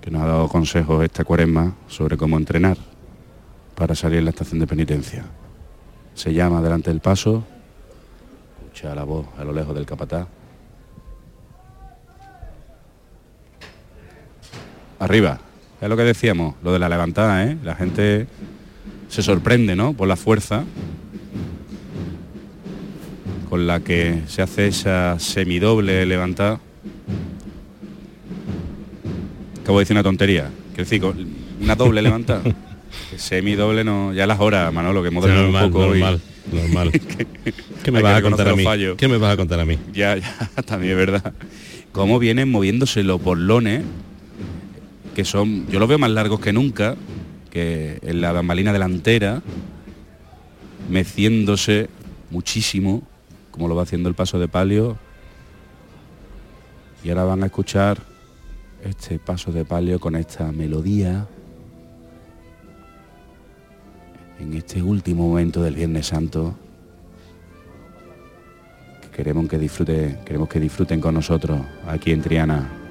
[0.00, 2.76] Que nos ha dado consejos esta cuaresma sobre cómo entrenar
[3.74, 5.24] para salir en la estación de penitencia.
[6.14, 7.42] Se llama delante del paso,
[8.62, 10.28] escucha la voz a lo lejos del capataz.
[14.98, 15.40] Arriba,
[15.80, 17.56] es lo que decíamos, lo de la levantada, ¿eh?
[17.62, 18.26] La gente
[19.08, 19.92] se sorprende, ¿no?
[19.92, 20.64] Por la fuerza
[23.48, 26.60] con la que se hace esa semidoble levantada.
[29.62, 30.50] Acabo de decir una tontería.
[30.74, 31.26] Quiero decir,
[31.60, 32.42] una doble levantada.
[33.10, 34.14] Que semidoble no.
[34.14, 36.00] Ya las horas, Manolo, que Sí, normal, un poco hoy.
[36.00, 36.20] normal,
[36.50, 36.92] normal.
[37.84, 38.64] ¿Qué me vas que a contar a mí?
[38.64, 38.96] fallos.
[38.96, 39.78] ¿Qué me vas a contar a mí?
[39.92, 40.34] Ya, ya,
[40.66, 41.32] también es verdad.
[41.92, 43.82] Cómo vienen moviéndose los borlones,
[45.16, 46.94] que son, yo los veo más largos que nunca,
[47.48, 49.40] que en la bambalina delantera,
[50.90, 51.88] meciéndose
[52.30, 53.02] muchísimo,
[53.50, 54.98] como lo va haciendo el paso de palio.
[57.02, 57.96] Y ahora van a escuchar
[58.84, 61.26] este paso de palio con esta melodía
[64.38, 66.54] en este último momento del Viernes Santo
[69.00, 72.85] que queremos que disfrute, queremos que disfruten con nosotros aquí en Triana.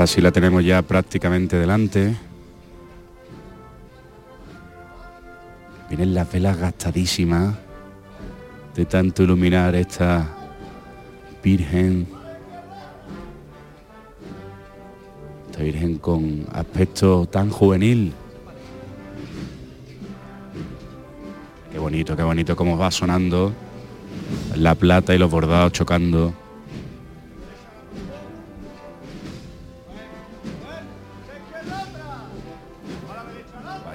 [0.00, 2.16] Ahora la tenemos ya prácticamente delante.
[5.90, 7.54] Vienen las velas gastadísimas
[8.74, 10.26] de tanto iluminar esta
[11.44, 12.06] Virgen.
[15.50, 18.14] Esta Virgen con aspecto tan juvenil.
[21.70, 23.52] Qué bonito, qué bonito cómo va sonando
[24.56, 26.32] la plata y los bordados chocando.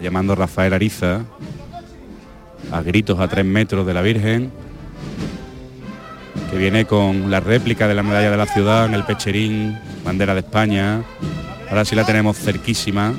[0.05, 1.25] Llamando Rafael Ariza
[2.71, 4.51] a gritos a tres metros de la Virgen,
[6.51, 10.35] que viene con la réplica de la medalla de la ciudad en el pecherín, bandera
[10.35, 11.01] de España.
[11.69, 13.15] Ahora sí la tenemos cerquísima.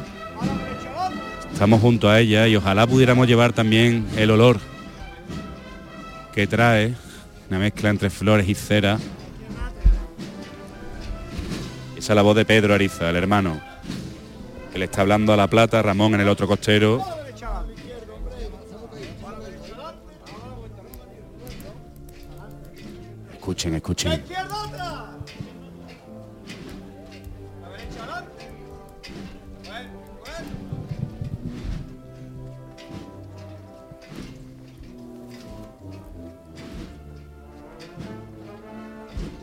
[1.52, 4.60] Estamos junto a ella y ojalá pudiéramos llevar también el olor
[6.32, 6.94] que trae,
[7.50, 8.96] una mezcla entre flores y cera.
[11.98, 13.60] Esa es la voz de Pedro Ariza, el hermano,
[14.76, 17.02] que le está hablando a La Plata, Ramón en el otro costero.
[23.32, 24.12] Escuchen, escuchen.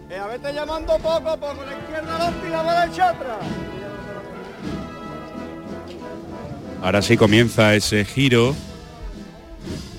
[0.09, 3.72] Eh, a veces llamando poco a poco, la izquierda adelante y la derecha atrás.
[6.83, 8.53] Ahora sí comienza ese giro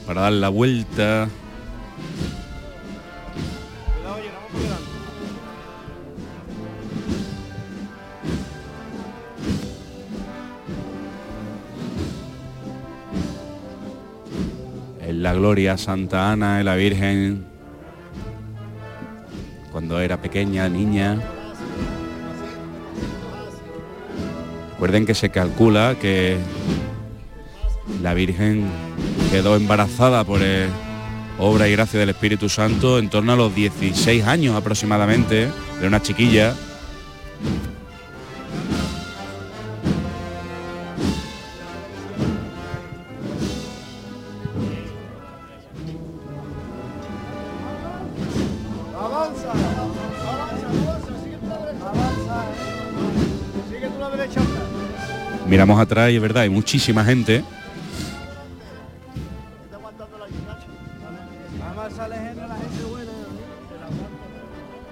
[0.07, 1.30] para dar la vuelta.
[15.01, 17.47] En la gloria Santa Ana de la Virgen
[19.72, 21.18] cuando era pequeña, niña.
[24.85, 26.37] Recuerden que se calcula que
[28.03, 28.66] la Virgen
[29.30, 30.66] quedó embarazada por eh,
[31.39, 35.49] obra y gracia del Espíritu Santo en torno a los 16 años aproximadamente,
[35.80, 36.55] de una chiquilla.
[55.55, 57.44] Miramos atrás y es verdad, hay muchísima gente.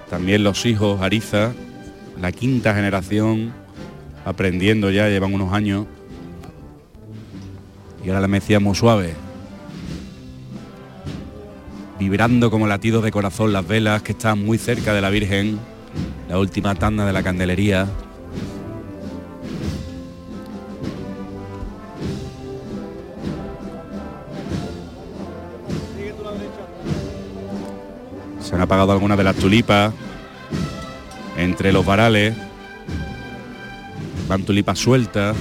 [0.09, 1.53] También los hijos, Ariza,
[2.21, 3.53] la quinta generación,
[4.25, 5.87] aprendiendo ya, llevan unos años.
[8.05, 9.15] Y ahora la mecía muy suave.
[11.99, 15.59] Vibrando como latidos de corazón las velas que están muy cerca de la Virgen.
[16.29, 17.89] La última tanda de la candelería.
[28.53, 29.95] Se han apagado algunas de las tulipas
[31.39, 32.37] entre los varales.
[34.29, 35.35] Van tulipas sueltas.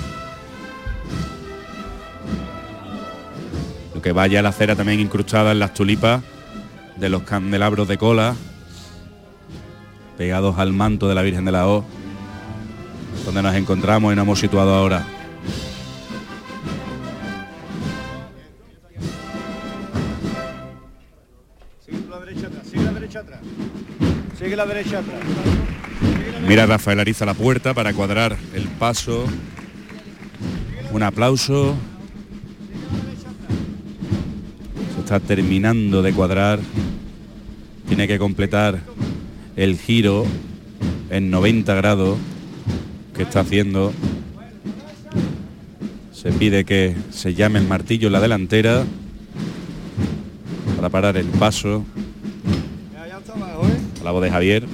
[3.94, 6.22] Lo que vaya la cera también incrustada en las tulipas
[6.96, 8.34] de los candelabros de cola
[10.18, 11.84] pegados al manto de la Virgen de la O,
[13.26, 15.06] donde nos encontramos y nos hemos situado ahora.
[26.46, 29.26] Mira Rafael Ariza la puerta para cuadrar el paso.
[30.92, 31.76] Un aplauso.
[34.94, 36.60] Se está terminando de cuadrar.
[37.88, 38.82] Tiene que completar
[39.56, 40.26] el giro
[41.10, 42.18] en 90 grados
[43.16, 43.94] que está haciendo.
[46.12, 48.84] Se pide que se llame el martillo en la delantera
[50.76, 51.86] para parar el paso.
[54.12, 54.68] La voz de Javier.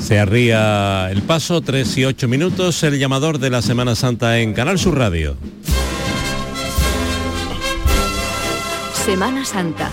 [0.00, 4.52] Se arría el paso, 3 y 8 minutos, el llamador de la Semana Santa en
[4.52, 5.36] Canal Sur Radio.
[9.06, 9.92] Semana Santa.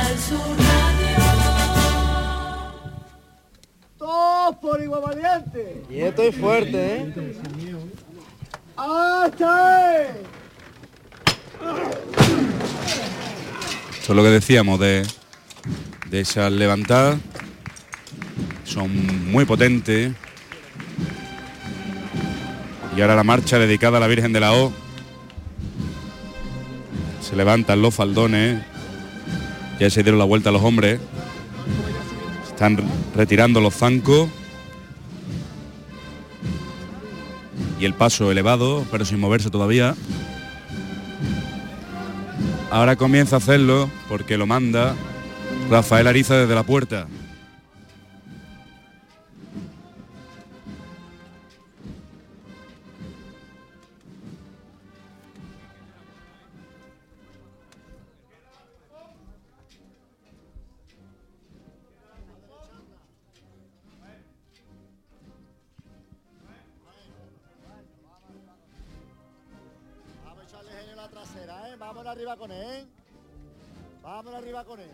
[4.61, 5.83] Por igual valiente.
[5.89, 7.13] Y estoy fuerte, ¿eh?
[8.77, 10.07] ¡Hasta ahí!
[13.99, 15.05] Esto es lo que decíamos de,
[16.09, 17.17] de esas levantadas.
[18.63, 20.13] Son muy potentes.
[22.95, 24.71] Y ahora la marcha dedicada a la Virgen de la O.
[27.21, 28.61] Se levantan los faldones.
[29.79, 30.99] Ya se dieron la vuelta a los hombres.
[32.47, 32.77] Están
[33.15, 34.29] retirando los zancos.
[37.81, 39.95] Y el paso elevado, pero sin moverse todavía.
[42.69, 44.93] Ahora comienza a hacerlo porque lo manda
[45.67, 47.07] Rafael Ariza desde la puerta.
[74.65, 74.89] Con él.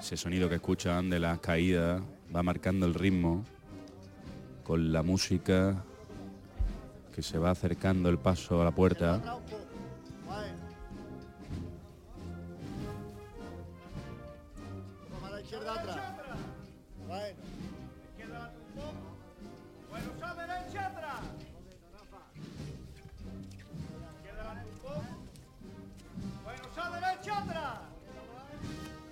[0.00, 2.02] Ese sonido que escuchan de las caídas
[2.34, 3.44] va marcando el ritmo
[4.64, 5.84] con la música
[7.14, 9.40] que se va acercando el paso a la puerta.
[17.06, 17.47] Bueno.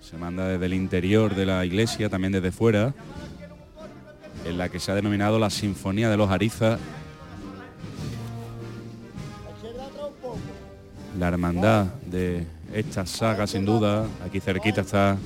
[0.09, 2.93] Se manda desde el interior de la iglesia, también desde fuera,
[4.45, 6.79] en la que se ha denominado la Sinfonía de los Arizas.
[11.19, 14.07] La hermandad de esta saga, sin duda.
[14.25, 15.17] Aquí cerquita está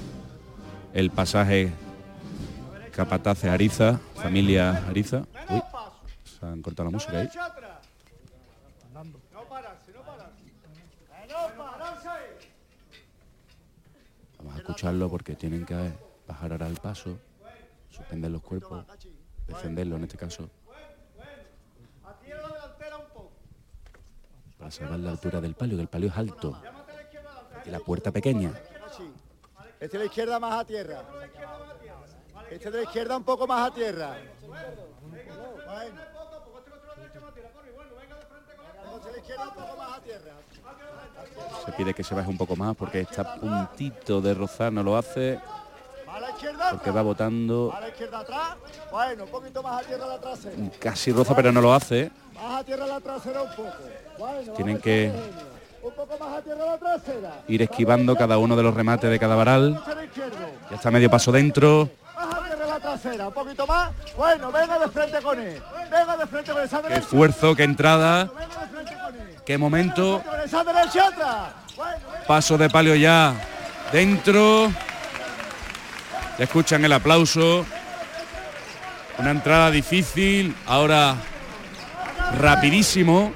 [0.94, 1.72] el pasaje
[2.92, 5.26] Capataces Ariza, familia Ariza.
[6.24, 7.30] Se han cortado la música ahí.
[9.32, 10.42] No pararse, no pararse.
[11.30, 12.52] No pararse ahí.
[14.42, 15.76] Vamos a escucharlo porque tienen que
[16.28, 17.18] bajar ahora el paso,
[17.90, 18.86] suspender los cuerpos,
[19.48, 20.50] defenderlo en este caso,
[24.58, 26.62] para salvar la altura del palio, que el palio es alto.
[27.66, 28.54] Y la puerta pequeña.
[29.80, 31.04] Este de la izquierda más a tierra.
[32.50, 34.18] Este de la izquierda un poco más a tierra.
[34.20, 34.48] Este
[39.08, 40.34] de la izquierda un poco más a tierra.
[41.66, 44.84] Se pide que se baje un poco más porque está a puntito de rozar, no
[44.84, 45.40] lo hace,
[46.72, 47.02] porque va
[48.20, 48.56] atrás.
[48.92, 50.56] Bueno, un poquito más a tierra la trasera.
[50.80, 52.12] casi roza pero no lo hace.
[52.36, 53.74] Más a tierra la trasera un poco.
[54.18, 55.12] Bueno, Tienen que.
[55.84, 57.42] Un poco más a tierra la trasera.
[57.48, 59.82] ir esquivando cada uno de los remates de cada varal.
[60.70, 63.28] Ya está medio paso dentro, Más a tierra la trasera.
[63.28, 63.92] Un poquito más.
[64.16, 65.62] Bueno, venga de frente con él.
[65.90, 67.00] Venga de frente con qué derecha.
[67.00, 69.30] esfuerzo, qué entrada, Venga de frente con él.
[69.46, 70.24] Qué momento.
[71.76, 73.34] Bueno, Paso de palio ya
[73.92, 74.72] dentro.
[76.38, 77.66] Ya escuchan el aplauso.
[79.18, 81.16] Una entrada difícil, ahora
[82.40, 83.32] rapidísimo.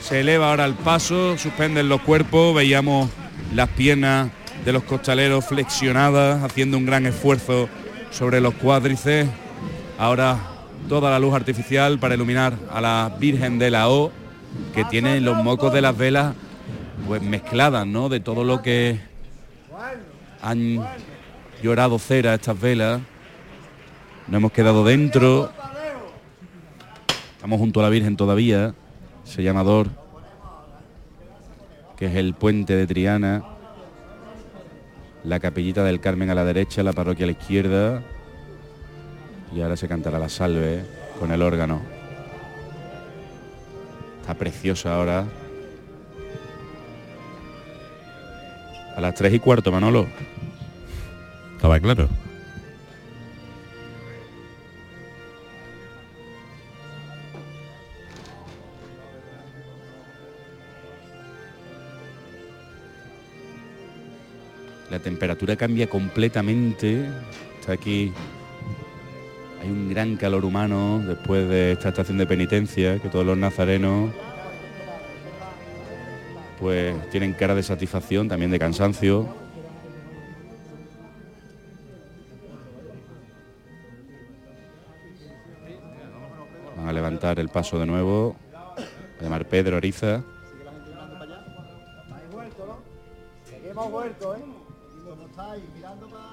[0.00, 3.10] Se eleva ahora el paso, suspenden los cuerpos, veíamos
[3.54, 4.30] las piernas
[4.64, 7.68] de los costaleros flexionadas, haciendo un gran esfuerzo
[8.10, 9.28] sobre los cuádrices.
[9.98, 10.38] Ahora
[10.88, 14.10] toda la luz artificial para iluminar a la Virgen de la O,
[14.74, 16.34] que tiene los mocos de las velas
[17.06, 18.08] pues mezcladas, ¿no?
[18.08, 19.00] De todo lo que
[20.42, 20.80] han
[21.62, 23.00] llorado cera estas velas.
[24.28, 25.50] No hemos quedado dentro.
[27.34, 28.74] Estamos junto a la Virgen todavía.
[29.26, 29.88] Ese llamador,
[31.96, 33.44] que es el puente de Triana.
[35.24, 38.02] La capillita del Carmen a la derecha, la parroquia a la izquierda.
[39.54, 40.84] Y ahora se cantará la salve
[41.18, 41.99] con el órgano.
[44.30, 45.24] Está preciosa ahora.
[48.94, 50.06] A las tres y cuarto, Manolo.
[51.56, 52.08] Estaba claro.
[64.92, 67.04] La temperatura cambia completamente
[67.58, 68.12] Está aquí.
[69.60, 74.10] Hay un gran calor humano después de esta estación de penitencia, que todos los nazarenos
[76.58, 79.28] pues tienen cara de satisfacción, también de cansancio.
[86.76, 88.36] Van a levantar el paso de nuevo.
[89.18, 90.22] A llamar Pedro Ariza.
[93.70, 94.40] hemos vuelto, ¿eh?
[95.74, 96.29] Mirando para...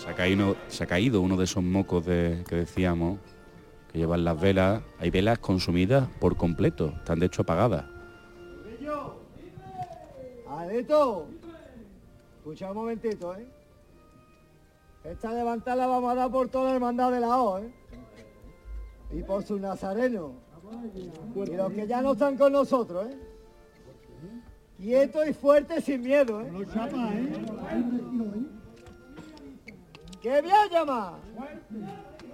[0.00, 3.18] Se ha caído, se ha caído uno de esos mocos de, que decíamos,
[3.92, 4.82] que llevan las velas.
[4.98, 7.84] Hay velas consumidas por completo, están de hecho apagadas.
[10.48, 11.26] Alito,
[12.38, 13.46] escucha un momentito, ¿eh?
[15.04, 17.70] Esta levantada la vamos a dar por toda la hermandad de la O, ¿eh?
[19.12, 20.32] Y por su nazareno.
[21.34, 23.18] Y los que ya no están con nosotros, ¿eh?
[24.78, 26.50] Quieto y fuerte sin miedo, ¿eh?
[30.22, 31.14] ¡Qué bien llama!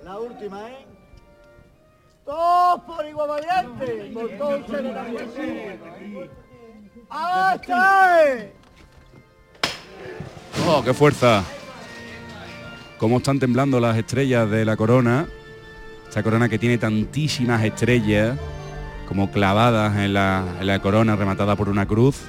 [0.05, 0.87] La última, ¿eh?
[2.25, 4.31] Todos por igual valiente, por
[7.09, 8.47] ¡Hasta!
[10.67, 11.45] ¡Oh, qué fuerza!
[12.99, 15.29] Cómo están temblando las estrellas de la corona.
[16.09, 18.37] Esta corona que tiene tantísimas estrellas
[19.07, 22.23] como clavadas en la, en la corona rematada por una cruz.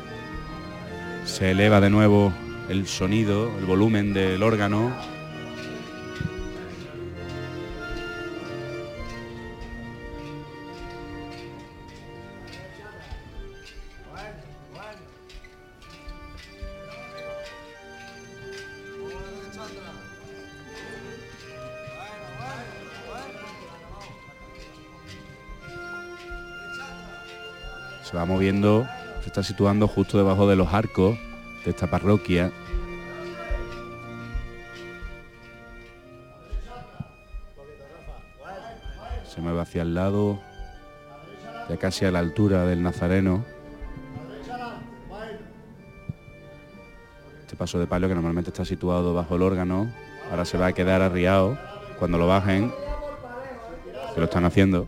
[1.25, 2.31] Se eleva de nuevo
[2.69, 5.16] el sonido, el volumen del órgano.
[28.17, 28.87] Se va moviendo,
[29.21, 31.19] se está situando justo debajo de los arcos
[31.63, 32.51] de esta parroquia.
[39.27, 40.39] Se mueve hacia el lado,
[41.69, 43.45] ya casi a la altura del Nazareno.
[47.41, 49.93] Este paso de palio que normalmente está situado bajo el órgano,
[50.31, 51.55] ahora se va a quedar arriado
[51.99, 52.73] cuando lo bajen,
[54.15, 54.87] que lo están haciendo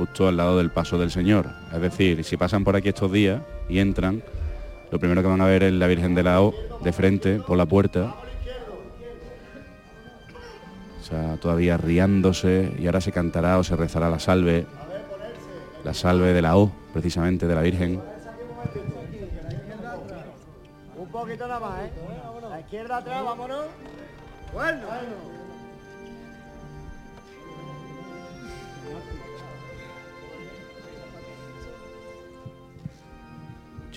[0.00, 1.50] justo al lado del paso del Señor.
[1.70, 4.22] Es decir, si pasan por aquí estos días y entran,
[4.90, 7.58] lo primero que van a ver es la Virgen de la O de frente por
[7.58, 8.14] la puerta.
[10.98, 14.64] O sea, todavía riándose y ahora se cantará o se rezará la salve,
[15.84, 18.00] la salve de la O, precisamente de la Virgen.
[20.96, 21.90] Un poquito nada más, ¿eh?
[22.48, 23.66] La izquierda atrás, vámonos.
[24.54, 25.39] Bueno.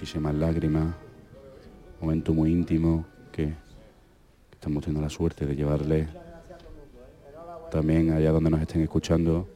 [0.04, 0.96] Muchísimas lágrimas,
[2.02, 3.54] momento muy íntimo que,
[4.52, 6.10] estamos teniendo la suerte de llevarle
[7.72, 9.48] también allá donde nos estén escuchando.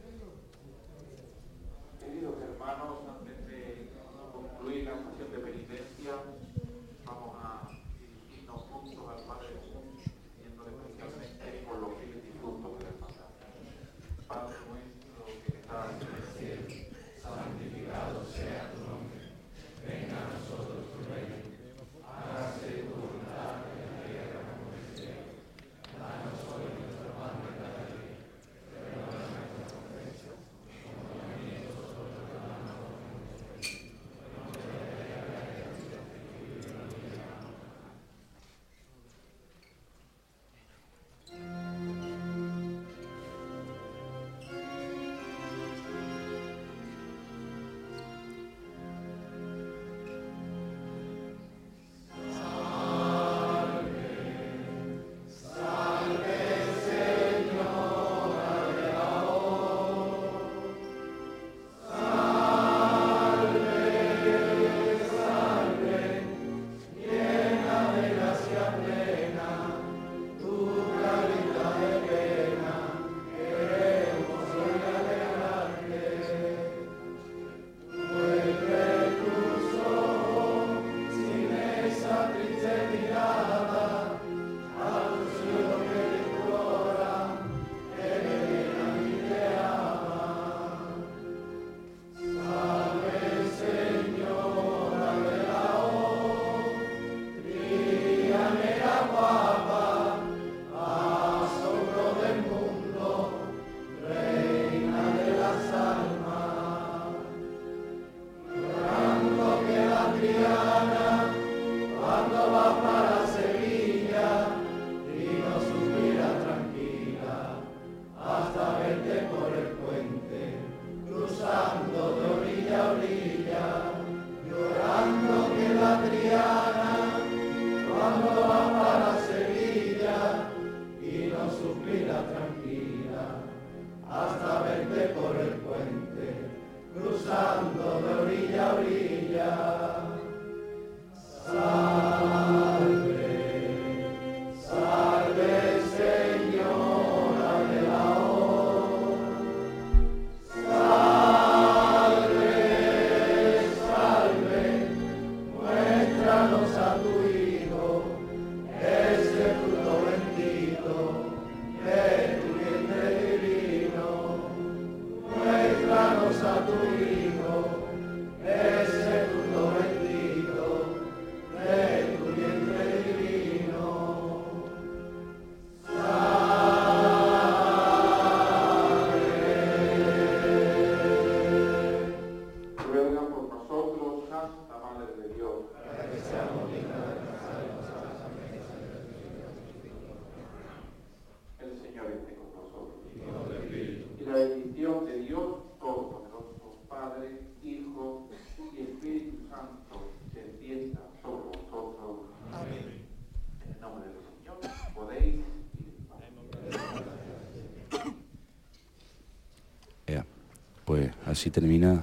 [211.37, 212.01] Así termina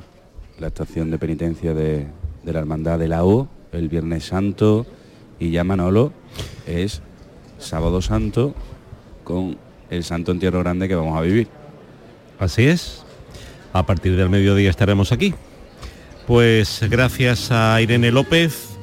[0.60, 2.06] la estación de penitencia de,
[2.44, 4.86] de la Hermandad de la O, el Viernes Santo,
[5.40, 6.12] y ya Manolo
[6.68, 7.02] es
[7.58, 8.54] Sábado Santo
[9.24, 9.58] con
[9.90, 11.48] el Santo Entierro Grande que vamos a vivir.
[12.38, 13.02] Así es.
[13.72, 15.34] A partir del mediodía estaremos aquí.
[16.28, 18.76] Pues gracias a Irene López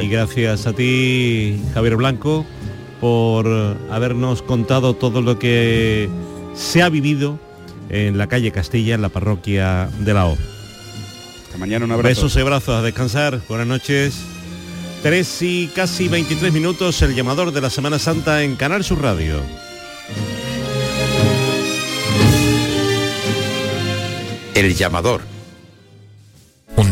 [0.00, 2.46] y gracias a ti, Javier Blanco,
[3.00, 3.48] por
[3.90, 6.08] habernos contado todo lo que
[6.54, 7.40] se ha vivido
[7.90, 10.38] en la calle Castilla, en la parroquia de la O.
[11.44, 12.08] Hasta mañana un abrazo.
[12.08, 13.40] Besos y abrazos, a descansar.
[13.48, 14.14] Buenas noches.
[15.02, 19.40] 3 y casi 23 minutos, el llamador de la Semana Santa en Canal Sur Radio.
[24.54, 25.29] El llamador.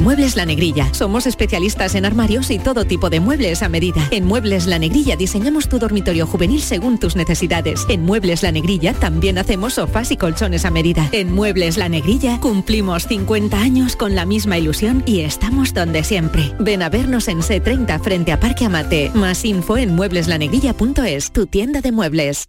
[0.00, 0.94] Muebles La Negrilla.
[0.94, 4.06] Somos especialistas en armarios y todo tipo de muebles a medida.
[4.12, 7.84] En Muebles La Negrilla diseñamos tu dormitorio juvenil según tus necesidades.
[7.88, 11.08] En Muebles La Negrilla también hacemos sofás y colchones a medida.
[11.12, 16.54] En Muebles La Negrilla cumplimos 50 años con la misma ilusión y estamos donde siempre.
[16.60, 19.10] Ven a vernos en C30 frente a Parque Amate.
[19.14, 22.48] Más info en muebleslanegrilla.es, tu tienda de muebles.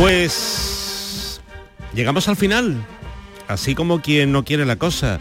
[0.00, 1.42] Pues
[1.92, 2.74] llegamos al final,
[3.48, 5.20] así como quien no quiere la cosa.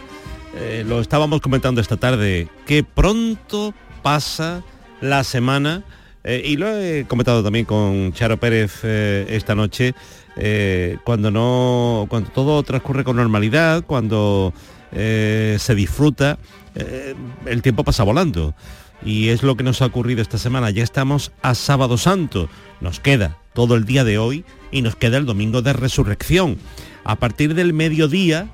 [0.55, 3.73] Eh, lo estábamos comentando esta tarde, que pronto
[4.03, 4.63] pasa
[5.01, 5.83] la semana,
[6.23, 9.95] eh, y lo he comentado también con Charo Pérez eh, esta noche,
[11.03, 12.07] cuando no.
[12.09, 14.53] cuando todo transcurre con normalidad, cuando
[14.93, 16.39] se disfruta,
[17.45, 18.55] el tiempo pasa volando.
[19.03, 20.69] Y es lo que nos ha ocurrido esta semana.
[20.71, 22.49] Ya estamos a sábado santo.
[22.81, 26.57] Nos queda todo el día de hoy y nos queda el domingo de resurrección.
[27.03, 28.47] A partir del mediodía,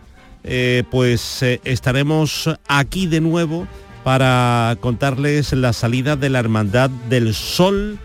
[0.44, 3.68] eh, pues eh, estaremos aquí de nuevo
[4.04, 7.98] para contarles la salida de la Hermandad del Sol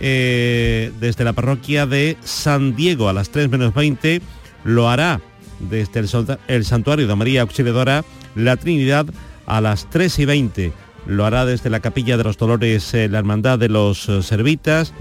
[0.00, 4.22] eh, desde la parroquia de San Diego a las 3 menos 20.
[4.64, 5.20] Lo hará
[5.60, 6.08] desde el,
[6.48, 8.04] el santuario de María Auxiliadora
[8.34, 9.06] la Trinidad
[9.46, 10.72] a las 3 y 20.
[11.06, 14.94] Lo hará desde la capilla de los Dolores la Hermandad de los Servitas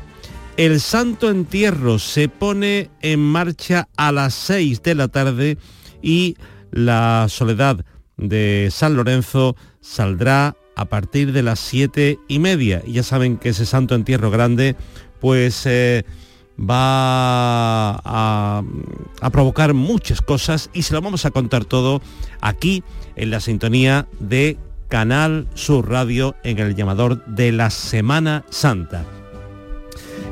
[0.56, 5.58] El Santo Entierro se pone en marcha a las 6 de la tarde
[6.04, 6.38] y
[6.70, 7.84] la Soledad
[8.18, 12.84] de San Lorenzo saldrá a partir de las siete y media.
[12.86, 14.76] Y ya saben que ese Santo Entierro grande
[15.20, 16.06] pues eh,
[16.60, 18.64] va a,
[19.22, 22.00] a provocar muchas cosas y se lo vamos a contar todo
[22.42, 22.84] aquí
[23.16, 24.58] en la sintonía de
[24.88, 29.04] Canal Sur Radio en el llamador de la Semana Santa.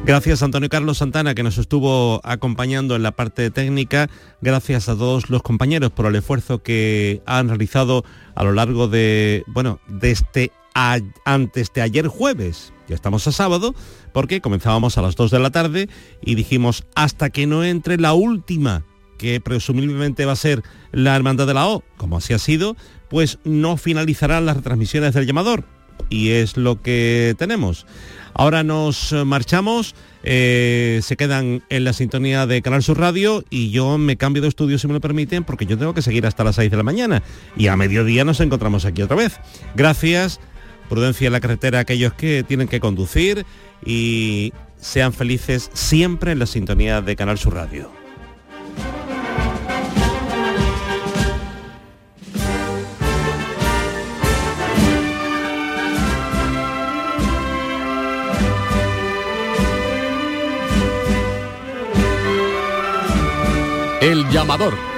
[0.03, 4.09] Gracias Antonio Carlos Santana que nos estuvo acompañando en la parte técnica.
[4.41, 8.03] Gracias a todos los compañeros por el esfuerzo que han realizado
[8.33, 12.73] a lo largo de, bueno, de este antes de ayer jueves.
[12.87, 13.75] Ya estamos a sábado
[14.11, 15.87] porque comenzábamos a las 2 de la tarde
[16.21, 18.83] y dijimos hasta que no entre la última
[19.19, 22.75] que presumiblemente va a ser la Hermandad de la O, como así ha sido,
[23.07, 25.63] pues no finalizarán las retransmisiones del llamador.
[26.09, 27.85] Y es lo que tenemos.
[28.33, 33.97] Ahora nos marchamos, eh, se quedan en la sintonía de Canal Sur Radio y yo
[33.97, 36.55] me cambio de estudio si me lo permiten porque yo tengo que seguir hasta las
[36.55, 37.23] 6 de la mañana
[37.57, 39.39] y a mediodía nos encontramos aquí otra vez.
[39.75, 40.39] Gracias,
[40.89, 43.45] prudencia en la carretera a aquellos que tienen que conducir
[43.85, 48.00] y sean felices siempre en la sintonía de Canal Sur Radio.
[64.01, 64.90] El llamador.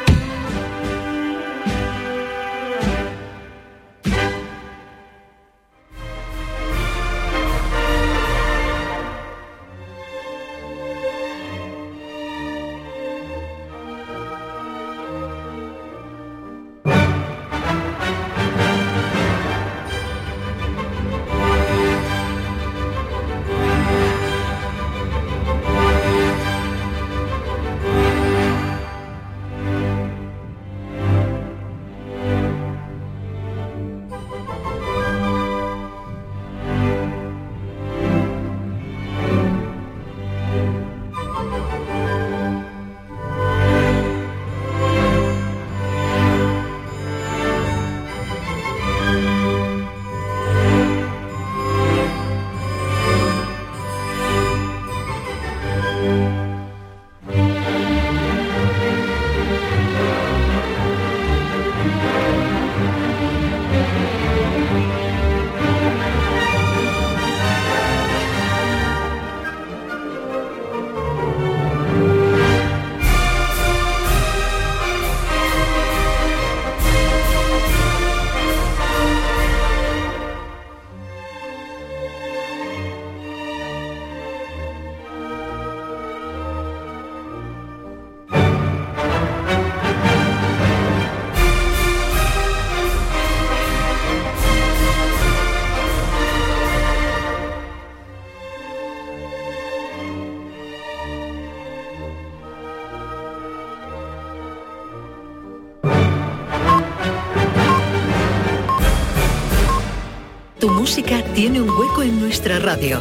[110.96, 113.00] Música tiene un hueco en nuestra radio.